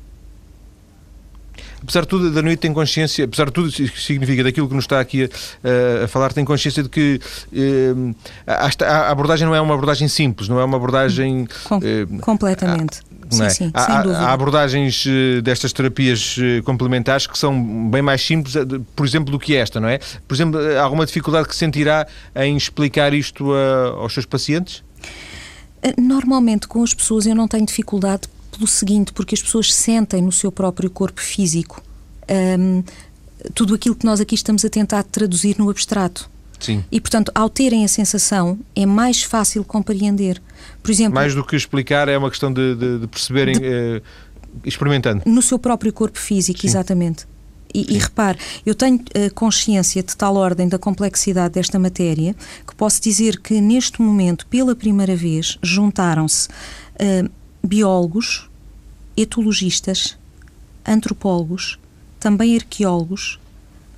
Apesar 1.82 2.02
de 2.02 2.08
tudo, 2.08 2.38
a 2.38 2.42
noite 2.44 2.60
tem 2.60 2.72
consciência, 2.72 3.26
apesar 3.26 3.46
de 3.46 3.54
tudo, 3.54 3.72
significa 3.72 4.44
daquilo 4.44 4.68
que 4.68 4.76
nos 4.76 4.84
está 4.84 5.00
aqui 5.00 5.24
a, 5.24 6.06
a 6.06 6.08
falar, 6.08 6.32
tem 6.32 6.46
consciência 6.46 6.84
de 6.84 6.90
que 6.90 7.20
eh, 7.52 7.94
a, 8.46 8.70
a, 8.86 9.10
abordagem 9.10 9.48
não 9.48 9.56
é 9.56 9.60
uma 9.60 9.74
abordagem 9.74 10.08
simples, 10.08 10.48
não 10.48 10.60
é 10.60 10.64
uma 10.64 10.78
abordagem. 10.78 11.48
Com, 11.64 11.78
eh, 11.78 12.06
completamente. 12.22 13.02
Sim, 13.32 13.44
é? 13.44 13.50
sim, 13.50 13.72
há, 13.74 13.86
sem 13.86 13.96
dúvida. 14.04 14.20
Há 14.20 14.34
abordagens 14.34 15.06
eh, 15.08 15.42
destas 15.42 15.72
terapias 15.72 16.36
eh, 16.40 16.62
complementares 16.62 17.28
que 17.28 17.38
são 17.38 17.90
bem 17.90 18.02
mais 18.02 18.22
simples, 18.22 18.56
eh, 18.56 18.66
por 18.96 19.06
exemplo, 19.06 19.32
do 19.32 19.40
que 19.40 19.56
esta, 19.56 19.80
não 19.80 19.88
é? 19.88 20.00
Por 20.28 20.36
exemplo, 20.36 20.60
há 20.60 20.82
alguma 20.82 21.06
dificuldade 21.06 21.48
que 21.48 21.56
sentirá 21.56 22.06
em 22.36 22.58
explicar 22.58 23.14
isto 23.14 23.54
a, 23.54 24.02
aos 24.02 24.14
seus 24.14 24.26
pacientes? 24.26 24.84
Normalmente, 25.98 26.68
com 26.68 26.84
as 26.84 26.94
pessoas, 26.94 27.26
eu 27.26 27.36
não 27.36 27.48
tenho 27.48 27.66
dificuldade 27.66 28.28
pelo 28.52 28.68
seguinte, 28.68 29.14
porque 29.14 29.34
as 29.34 29.42
pessoas 29.42 29.74
sentem 29.74 30.22
no 30.22 30.32
seu 30.32 30.52
próprio 30.52 30.90
corpo 30.90 31.22
físico 31.22 31.82
um, 32.60 32.84
tudo 33.54 33.74
aquilo 33.74 33.96
que 33.96 34.06
nós 34.06 34.20
aqui 34.20 34.36
estamos 34.36 34.64
a 34.64 34.70
tentar 34.70 35.04
traduzir 35.04 35.58
no 35.58 35.70
abstrato. 35.70 36.30
Sim. 36.60 36.84
E, 36.92 37.02
portanto, 37.02 37.32
ao 37.34 37.50
terem 37.50 37.84
a 37.84 37.88
sensação, 37.88 38.60
é 38.76 38.86
mais 38.86 39.24
fácil 39.24 39.64
compreender. 39.64 40.42
Por 40.82 40.92
exemplo, 40.92 41.16
mais 41.16 41.36
do 41.36 41.44
que 41.44 41.56
explicar, 41.56 42.08
é 42.10 42.18
uma 42.18 42.30
questão 42.30 42.52
de, 42.52 42.76
de, 42.76 43.00
de 43.00 43.08
perceberem, 43.08 43.56
de, 43.56 43.66
eh, 43.66 44.02
experimentando. 44.66 45.24
No 45.26 45.42
seu 45.42 45.60
próprio 45.60 45.92
corpo 45.94 46.20
físico, 46.20 46.60
Sim. 46.60 46.68
exatamente. 46.68 47.28
E, 47.74 47.96
e, 47.96 47.98
repare, 47.98 48.38
eu 48.66 48.76
tenho 48.76 48.98
uh, 48.98 49.34
consciência 49.34 50.04
de 50.04 50.16
tal 50.16 50.36
ordem 50.36 50.68
da 50.68 50.78
complexidade 50.78 51.54
desta 51.54 51.80
matéria 51.80 52.36
que 52.68 52.76
posso 52.76 53.02
dizer 53.02 53.40
que 53.40 53.62
neste 53.62 54.02
momento, 54.02 54.46
pela 54.48 54.76
primeira 54.76 55.16
vez, 55.16 55.58
juntaram-se 55.62 56.50
uh, 56.50 57.30
biólogos, 57.64 58.50
etologistas, 59.16 60.18
antropólogos, 60.86 61.80
também 62.20 62.56
arqueólogos, 62.56 63.40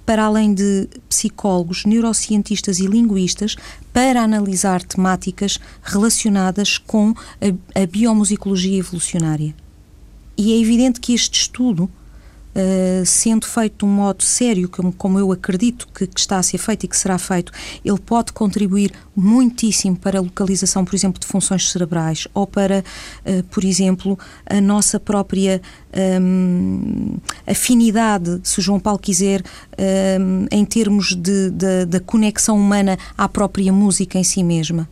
para 0.06 0.26
além 0.26 0.54
de 0.54 0.88
psicólogos, 1.08 1.86
neurocientistas 1.86 2.80
e 2.80 2.88
linguistas, 2.88 3.56
para 3.92 4.22
analisar 4.22 4.82
temáticas 4.84 5.60
relacionadas 5.82 6.78
com 6.78 7.14
a, 7.42 7.82
a 7.82 7.86
biomusicologia 7.86 8.80
evolucionária. 8.80 9.56
E 10.38 10.54
é 10.54 10.60
evidente 10.60 11.00
que 11.00 11.14
este 11.14 11.42
estudo 11.42 11.90
uh, 12.56 13.06
sendo 13.06 13.46
feito 13.46 13.86
de 13.86 13.86
um 13.86 13.96
modo 13.96 14.24
sério, 14.24 14.70
como, 14.70 14.92
como 14.94 15.20
eu 15.20 15.32
acredito 15.32 15.88
que, 15.94 16.08
que, 16.08 16.20
está 16.20 16.38
a 16.38 16.44
ser 16.44 16.58
feito 16.58 16.86
e 16.86 16.88
que 16.88 16.98
será 16.98 17.18
feito, 17.18 17.52
ele 17.84 18.00
pode 18.00 18.34
contribuir 18.34 18.92
muitíssimo 19.16 19.96
para 19.96 20.20
a 20.20 20.22
localização, 20.22 20.86
por 20.86 20.96
exemplo, 20.96 21.20
de 21.20 21.28
funções 21.28 21.70
cerebrais 21.70 22.28
ou 22.34 22.48
para, 22.48 22.84
uh, 23.26 23.44
por 23.44 23.64
exemplo, 23.64 24.18
a 24.46 24.62
nossa 24.62 25.00
própria 25.00 25.62
um, 26.22 27.18
afinidade, 27.46 28.40
se 28.44 28.62
João 28.62 28.80
Paulo 28.80 29.00
quiser, 29.00 29.44
um, 30.20 30.48
em 30.52 30.66
termos 30.66 31.16
da 31.88 32.00
conexão 32.00 32.58
humana 32.58 32.98
à 33.18 33.28
própria 33.28 33.72
música 33.72 34.18
em 34.18 34.24
si 34.24 34.44
mesma. 34.44 34.88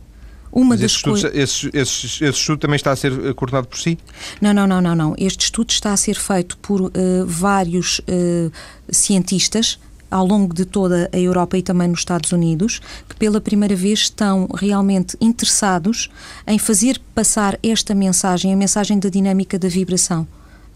Uma 0.52 0.70
Mas 0.70 0.80
das 0.80 0.90
esse, 0.90 0.96
estudo, 0.96 1.26
esse, 1.28 1.70
esse, 1.72 2.06
esse, 2.06 2.24
estudo 2.24 2.58
também 2.58 2.76
está 2.76 2.92
a 2.92 2.96
ser 2.96 3.12
eh, 3.12 3.32
coordenado 3.32 3.66
por 3.66 3.78
si? 3.78 3.98
Não, 4.38 4.52
não, 4.52 4.66
não, 4.66 4.82
não, 4.82 4.94
não. 4.94 5.14
Este 5.16 5.46
estudo 5.46 5.70
está 5.70 5.94
a 5.94 5.96
ser 5.96 6.14
feito 6.14 6.58
por 6.58 6.82
uh, 6.82 6.90
vários 7.26 8.00
uh, 8.00 8.52
cientistas 8.90 9.78
ao 10.10 10.26
longo 10.26 10.52
de 10.52 10.66
toda 10.66 11.08
a 11.10 11.18
Europa 11.18 11.56
e 11.56 11.62
também 11.62 11.88
nos 11.88 12.00
Estados 12.00 12.32
Unidos, 12.32 12.82
que 13.08 13.16
pela 13.16 13.40
primeira 13.40 13.74
vez 13.74 14.00
estão 14.00 14.46
realmente 14.54 15.16
interessados 15.18 16.10
em 16.46 16.58
fazer 16.58 17.00
passar 17.14 17.58
esta 17.62 17.94
mensagem, 17.94 18.52
a 18.52 18.56
mensagem 18.56 18.98
da 18.98 19.08
dinâmica 19.08 19.58
da 19.58 19.68
vibração, 19.68 20.28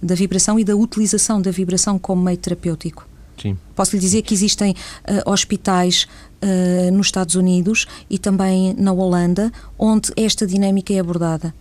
da 0.02 0.14
vibração 0.14 0.58
e 0.58 0.64
da 0.64 0.74
utilização 0.74 1.40
da 1.40 1.50
vibração 1.50 1.98
como 1.98 2.22
meio 2.22 2.38
terapêutico. 2.38 3.06
Sim. 3.40 3.56
Posso 3.74 3.94
lhe 3.94 4.00
dizer 4.00 4.22
que 4.22 4.34
existem 4.34 4.72
uh, 4.72 5.30
hospitais 5.30 6.06
uh, 6.42 6.90
nos 6.92 7.08
Estados 7.08 7.34
Unidos 7.34 7.86
e 8.08 8.18
também 8.18 8.74
na 8.74 8.92
Holanda 8.92 9.52
onde 9.78 10.12
esta 10.16 10.46
dinâmica 10.46 10.92
é 10.92 10.98
abordada. 10.98 11.54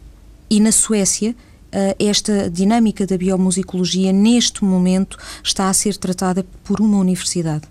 E 0.50 0.60
na 0.60 0.72
Suécia, 0.72 1.32
uh, 1.32 1.96
esta 2.00 2.50
dinâmica 2.50 3.06
da 3.06 3.18
biomusicologia, 3.18 4.12
neste 4.14 4.64
momento, 4.64 5.18
está 5.44 5.70
a 5.70 5.74
ser 5.74 5.98
tratada 5.98 6.46
por 6.64 6.80
uma 6.80 6.98
universidade. 6.98 7.68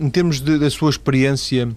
Em 0.00 0.10
termos 0.10 0.40
de, 0.40 0.58
da 0.58 0.68
sua 0.70 0.90
experiência 0.90 1.68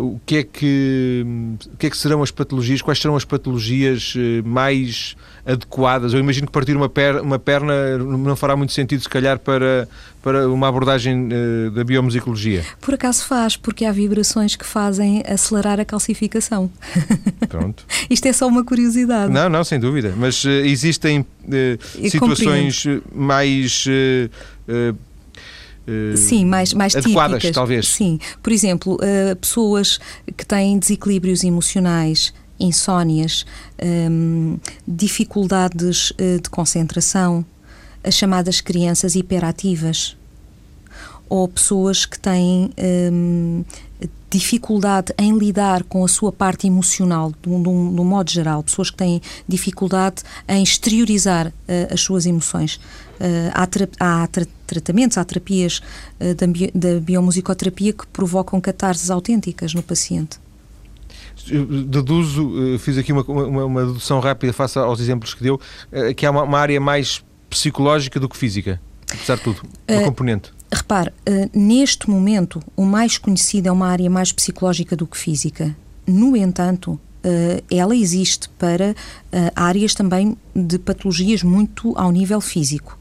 o, 0.00 0.20
que 0.26 0.38
é 0.38 0.42
que, 0.42 1.24
o 1.72 1.76
que 1.76 1.86
é 1.86 1.90
que 1.90 1.96
serão 1.96 2.22
as 2.22 2.30
patologias? 2.30 2.82
Quais 2.82 2.98
serão 2.98 3.16
as 3.16 3.24
patologias 3.24 4.14
uh, 4.14 4.46
mais 4.46 5.16
adequadas? 5.44 6.12
Eu 6.12 6.20
imagino 6.20 6.46
que 6.46 6.52
partir 6.52 6.76
uma, 6.76 6.88
per, 6.88 7.22
uma 7.22 7.38
perna 7.38 7.98
não 7.98 8.34
fará 8.34 8.56
muito 8.56 8.72
sentido, 8.72 9.02
se 9.02 9.08
calhar, 9.08 9.38
para, 9.38 9.88
para 10.22 10.48
uma 10.48 10.68
abordagem 10.68 11.28
uh, 11.28 11.70
da 11.70 11.84
biomusicologia. 11.84 12.64
Por 12.80 12.94
acaso 12.94 13.24
faz, 13.26 13.56
porque 13.56 13.84
há 13.84 13.92
vibrações 13.92 14.56
que 14.56 14.66
fazem 14.66 15.22
acelerar 15.26 15.78
a 15.78 15.84
calcificação. 15.84 16.70
Pronto. 17.48 17.84
Isto 18.10 18.26
é 18.26 18.32
só 18.32 18.48
uma 18.48 18.64
curiosidade. 18.64 19.32
Não, 19.32 19.48
não, 19.48 19.62
sem 19.62 19.78
dúvida. 19.78 20.12
Mas 20.16 20.44
existem 20.44 21.24
situações 22.08 22.84
mais 23.14 23.86
Uh, 24.68 24.96
Sim, 26.16 26.44
mais, 26.44 26.72
mais 26.72 26.96
adequadas, 26.96 27.36
típicas. 27.36 27.54
talvez. 27.54 27.88
Sim, 27.88 28.18
por 28.42 28.52
exemplo, 28.52 28.94
uh, 28.94 29.36
pessoas 29.36 30.00
que 30.36 30.44
têm 30.44 30.78
desequilíbrios 30.78 31.44
emocionais, 31.44 32.34
insónias, 32.58 33.46
um, 34.10 34.58
dificuldades 34.86 36.10
uh, 36.10 36.40
de 36.42 36.50
concentração, 36.50 37.44
as 38.02 38.14
chamadas 38.14 38.60
crianças 38.60 39.14
hiperativas, 39.14 40.16
ou 41.28 41.48
pessoas 41.48 42.06
que 42.06 42.18
têm 42.18 42.70
um, 43.12 43.64
dificuldade 44.30 45.12
em 45.18 45.36
lidar 45.38 45.82
com 45.84 46.04
a 46.04 46.08
sua 46.08 46.32
parte 46.32 46.66
emocional, 46.66 47.32
de 47.42 47.48
um, 47.48 47.62
de 47.62 47.68
um, 47.68 48.04
modo 48.04 48.30
geral, 48.30 48.62
pessoas 48.62 48.90
que 48.90 48.96
têm 48.96 49.20
dificuldade 49.48 50.22
em 50.48 50.62
exteriorizar 50.62 51.48
uh, 51.48 51.52
as 51.92 52.00
suas 52.00 52.26
emoções. 52.26 52.76
Uh, 53.18 53.50
há, 53.54 53.66
tra 53.66 53.88
há 53.98 54.26
tra 54.26 54.46
tratamentos, 54.66 55.16
há 55.16 55.24
terapias 55.24 55.80
uh, 56.20 56.34
da, 56.34 56.46
bi 56.46 56.70
da 56.74 57.00
biomusicoterapia 57.00 57.92
que 57.92 58.06
provocam 58.08 58.60
catarses 58.60 59.10
autênticas 59.10 59.72
no 59.74 59.82
paciente. 59.82 60.38
Deduzo, 61.86 62.76
fiz 62.80 62.98
aqui 62.98 63.12
uma, 63.12 63.22
uma, 63.22 63.64
uma, 63.64 63.86
dedução 63.86 64.18
rápida 64.18 64.52
face 64.52 64.78
aos 64.78 64.98
exemplos 64.98 65.32
que 65.32 65.44
deu, 65.44 65.60
que 66.16 66.26
há 66.26 66.30
uma, 66.30 66.42
uma 66.42 66.58
área 66.58 66.80
mais 66.80 67.22
psicológica 67.48 68.18
do 68.18 68.28
que 68.28 68.36
física, 68.36 68.80
apesar 69.12 69.36
de 69.36 69.42
tudo, 69.42 69.62
uma 69.88 70.02
componente. 70.02 70.55
Repare, 70.72 71.10
uh, 71.10 71.58
neste 71.58 72.10
momento, 72.10 72.62
o 72.76 72.84
mais 72.84 73.18
conhecido 73.18 73.68
é 73.68 73.72
uma 73.72 73.88
área 73.88 74.10
mais 74.10 74.32
psicológica 74.32 74.96
do 74.96 75.06
que 75.06 75.16
física. 75.16 75.76
No 76.06 76.36
entanto, 76.36 76.92
uh, 76.92 77.64
ela 77.70 77.94
existe 77.94 78.48
para 78.50 78.92
uh, 78.92 78.94
áreas 79.54 79.94
também 79.94 80.36
de 80.54 80.78
patologias 80.78 81.42
muito 81.42 81.96
ao 81.96 82.10
nível 82.10 82.40
físico. 82.40 82.98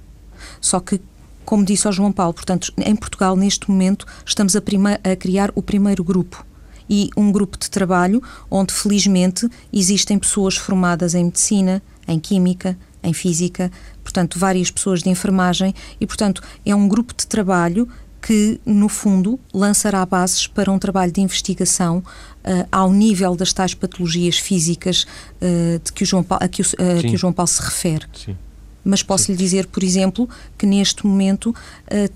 Só 0.61 0.79
que, 0.79 1.01
como 1.43 1.65
disse 1.65 1.87
ao 1.87 1.93
João 1.93 2.11
Paulo, 2.11 2.33
portanto, 2.33 2.71
em 2.77 2.95
Portugal, 2.95 3.35
neste 3.35 3.69
momento, 3.69 4.05
estamos 4.25 4.55
a, 4.55 4.59
a 4.59 5.15
criar 5.15 5.51
o 5.55 5.61
primeiro 5.61 6.03
grupo 6.03 6.45
e 6.89 7.09
um 7.17 7.31
grupo 7.31 7.57
de 7.57 7.69
trabalho 7.69 8.21
onde, 8.49 8.73
felizmente, 8.73 9.49
existem 9.73 10.19
pessoas 10.19 10.55
formadas 10.55 11.15
em 11.15 11.25
medicina, 11.25 11.81
em 12.07 12.19
química, 12.19 12.77
em 13.03 13.13
física, 13.13 13.71
portanto, 14.05 14.37
várias 14.37 14.69
pessoas 14.69 15.01
de 15.01 15.09
enfermagem 15.09 15.73
e, 15.99 16.05
portanto, 16.05 16.41
é 16.63 16.73
um 16.75 16.87
grupo 16.87 17.13
de 17.17 17.25
trabalho 17.25 17.89
que, 18.21 18.59
no 18.65 18.87
fundo, 18.87 19.39
lançará 19.53 20.03
bases 20.05 20.47
para 20.47 20.71
um 20.71 20.79
trabalho 20.79 21.11
de 21.11 21.21
investigação 21.21 21.97
uh, 21.99 22.67
ao 22.71 22.91
nível 22.91 23.35
das 23.35 23.51
tais 23.51 23.73
patologias 23.73 24.37
físicas 24.37 25.05
uh, 25.41 25.79
de 25.83 25.91
que 25.91 26.03
o 26.03 26.05
João 26.05 26.23
Paulo, 26.23 26.43
a 26.43 26.47
que 26.47 26.61
o, 26.61 26.65
uh, 26.65 27.01
que 27.01 27.15
o 27.15 27.17
João 27.17 27.33
Paulo 27.33 27.47
se 27.47 27.61
refere. 27.61 28.05
Sim. 28.13 28.37
Mas 28.83 29.03
posso 29.03 29.25
Sim. 29.25 29.31
lhe 29.33 29.37
dizer, 29.37 29.67
por 29.67 29.83
exemplo, 29.83 30.29
que 30.57 30.65
neste 30.67 31.07
momento 31.07 31.55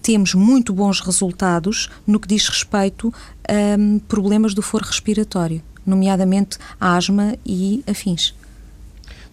temos 0.04 0.36
muito 0.36 0.71
bons 0.71 0.99
resultados 0.99 1.89
no 2.06 2.19
que 2.19 2.28
diz 2.28 2.47
respeito 2.47 3.12
a 3.47 3.75
um, 3.75 3.97
problemas 3.97 4.54
do 4.54 4.62
foro 4.62 4.86
respiratório, 4.86 5.63
nomeadamente 5.84 6.60
asma 6.80 7.36
e 7.43 7.84
afins. 7.88 8.36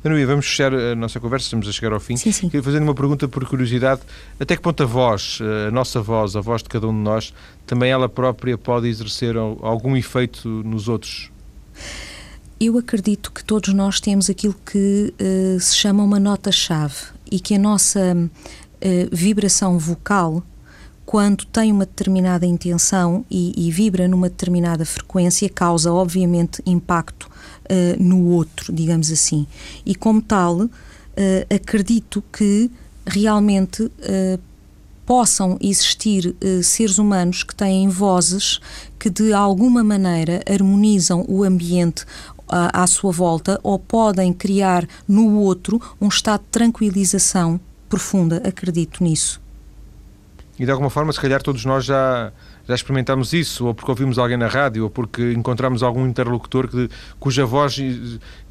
Manuia, 0.07 0.25
vamos 0.25 0.47
fechar 0.47 0.73
a 0.73 0.95
nossa 0.95 1.19
conversa, 1.19 1.47
estamos 1.47 1.67
a 1.67 1.73
chegar 1.73 1.93
ao 1.93 1.99
fim. 1.99 2.17
Sim, 2.17 2.31
sim. 2.31 2.49
Queria 2.49 2.63
fazer 2.63 2.81
uma 2.81 2.95
pergunta 2.95 3.27
por 3.27 3.45
curiosidade. 3.45 4.03
Até 4.39 4.55
que 4.55 4.63
ponto 4.63 4.81
a 4.81 4.87
voz, 4.87 5.41
a 5.67 5.71
nossa 5.73 6.01
voz, 6.01 6.37
a 6.37 6.41
voz 6.41 6.63
de 6.63 6.69
cada 6.69 6.87
um 6.87 6.93
de 6.93 7.01
nós, 7.01 7.35
também 7.67 7.91
ela 7.91 8.09
própria 8.09 8.57
pode 8.57 8.87
exercer 8.87 9.37
algum 9.37 9.97
efeito 9.97 10.49
nos 10.49 10.87
outros? 10.87 11.33
Eu 12.61 12.79
acredito 12.79 13.33
que 13.33 13.43
todos 13.43 13.75
nós 13.75 13.99
temos 13.99 14.31
aquilo 14.31 14.55
que 14.65 15.13
uh, 15.21 15.59
se 15.59 15.75
chama 15.75 16.05
uma 16.05 16.21
nota-chave 16.21 16.95
e 17.29 17.41
que 17.41 17.57
a 17.57 17.59
nossa 17.59 18.15
uh, 18.17 18.29
vibração 19.11 19.77
vocal, 19.77 20.41
quando 21.05 21.45
tem 21.47 21.73
uma 21.73 21.85
determinada 21.85 22.47
intenção 22.47 23.25
e, 23.29 23.53
e, 23.57 23.73
vibra 23.73 24.07
numa 24.07 24.29
determinada 24.29 24.85
frequência, 24.85 25.49
causa, 25.49 25.93
obviamente, 25.93 26.63
impacto 26.65 27.29
uh, 27.71 28.03
no 28.03 28.27
outro, 28.29 28.73
digamos 28.73 29.11
assim. 29.11 29.47
E 29.85 29.95
como 29.95 30.21
tal, 30.23 30.63
uh, 30.63 30.71
acredito 31.55 32.23
que 32.33 32.71
realmente 33.07 33.83
uh, 33.83 34.41
possam 35.05 35.57
existir 35.61 36.35
seres 36.65 36.99
humanos 36.99 37.45
que 37.45 37.55
têm 37.55 37.89
vozes 37.89 38.59
que 38.99 39.09
de 39.09 39.33
alguma 39.33 39.85
maneira 39.85 40.43
harmonizam 40.51 41.25
o 41.29 41.45
ambiente 41.45 42.05
à, 42.49 42.83
à 42.83 42.87
sua 42.89 43.13
volta 43.13 43.61
ou 43.63 43.79
podem 43.79 44.33
criar 44.33 44.85
no 45.07 45.39
outro 45.39 45.81
um 46.01 46.09
estado 46.09 46.41
de 46.41 46.49
tranquilização 46.49 47.61
profunda, 47.89 48.43
acredito 48.45 49.05
nisso. 49.05 49.41
E 50.59 50.65
de 50.65 50.71
alguma 50.71 50.91
forma, 50.91 51.13
se 51.13 51.21
calhar 51.21 51.43
todos 51.43 51.65
nós 51.65 51.85
já 51.85 52.33
já 52.67 52.75
experimentámos 52.75 53.33
isso, 53.33 53.67
ou 53.67 53.75
porque 53.75 53.91
ouvimos 53.91 54.19
alguém 54.19 54.37
na 54.37 54.49
rádio, 54.49 54.85
ou 54.85 54.91
porque 54.91 55.33
encontramos 55.33 55.83
algum 55.83 56.07
interlocutor 56.07 56.69
que, 56.69 56.89
cuja 57.19 57.47
voz 57.47 57.79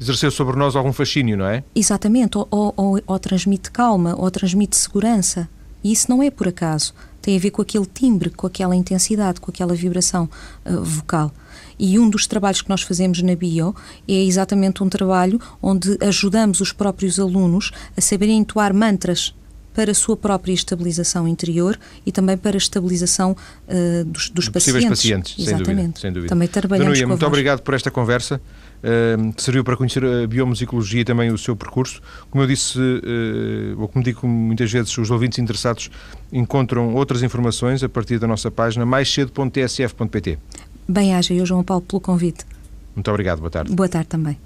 exerceu 0.00 0.30
sobre 0.30 0.56
nós 0.56 0.74
algum 0.74 0.92
fascínio, 0.92 1.36
não 1.36 1.46
é? 1.46 1.62
Exatamente, 1.74 2.38
ou, 2.38 2.48
ou, 2.50 3.00
ou, 3.06 3.18
transmite 3.18 3.70
calma, 3.70 4.14
ou 4.16 4.30
transmite 4.30 4.76
segurança. 4.76 5.48
E 5.84 5.92
isso 5.92 6.10
não 6.10 6.22
é 6.22 6.30
por 6.30 6.48
acaso. 6.48 6.94
Tem 7.20 7.36
a 7.36 7.40
ver 7.40 7.50
com 7.50 7.60
aquele 7.60 7.86
timbre, 7.86 8.30
com 8.30 8.46
aquela 8.46 8.74
intensidade, 8.74 9.40
com 9.40 9.50
aquela 9.50 9.74
vibração 9.74 10.28
uh, 10.64 10.82
vocal. 10.82 11.32
E 11.78 11.98
um 11.98 12.08
dos 12.08 12.26
trabalhos 12.26 12.62
que 12.62 12.70
nós 12.70 12.82
fazemos 12.82 13.20
na 13.20 13.34
Bio 13.34 13.74
é 14.08 14.24
exatamente 14.24 14.82
um 14.82 14.88
trabalho 14.88 15.40
onde 15.60 15.98
ajudamos 16.00 16.60
os 16.60 16.72
próprios 16.72 17.20
alunos 17.20 17.70
a 17.96 18.00
saberem 18.00 18.38
entoar 18.38 18.72
mantras 18.72 19.34
para 19.76 19.90
a 19.90 19.94
sua 19.94 20.16
própria 20.16 20.54
estabilização 20.54 21.28
interior 21.28 21.78
e 22.06 22.10
também 22.10 22.38
para 22.38 22.56
a 22.56 22.58
estabilização 22.58 23.36
uh, 23.68 24.04
dos, 24.06 24.30
dos 24.30 24.48
pacientes. 24.48 24.88
pacientes. 24.88 25.34
Exatamente. 25.38 25.66
Sem 25.66 25.74
dúvida, 25.76 26.00
sem 26.00 26.12
dúvida. 26.12 26.28
Também 26.30 26.48
trabalhamos 26.48 26.98
Danuia, 26.98 27.06
muito 27.06 27.26
obrigado 27.26 27.60
por 27.60 27.74
esta 27.74 27.90
conversa. 27.90 28.40
Uh, 28.78 29.34
serviu 29.38 29.62
para 29.62 29.76
conhecer 29.76 30.02
a 30.02 30.26
biomusicologia 30.26 31.02
e 31.02 31.04
também 31.04 31.30
o 31.30 31.36
seu 31.36 31.54
percurso. 31.54 32.00
Como 32.30 32.42
eu 32.42 32.48
disse, 32.48 32.78
uh, 32.78 33.78
ou 33.78 33.86
como 33.86 34.02
digo 34.02 34.26
muitas 34.26 34.72
vezes, 34.72 34.96
os 34.96 35.10
ouvintes 35.10 35.38
interessados 35.38 35.90
encontram 36.32 36.94
outras 36.94 37.22
informações 37.22 37.84
a 37.84 37.88
partir 37.88 38.18
da 38.18 38.26
nossa 38.26 38.50
página 38.50 38.86
maiscedo.tsf.pt. 38.86 40.38
Bem-aja, 40.88 41.34
eu, 41.34 41.44
João 41.44 41.62
Paulo, 41.62 41.82
pelo 41.82 42.00
convite. 42.00 42.46
Muito 42.94 43.10
obrigado, 43.10 43.40
boa 43.40 43.50
tarde. 43.50 43.74
Boa 43.74 43.88
tarde 43.88 44.08
também. 44.08 44.38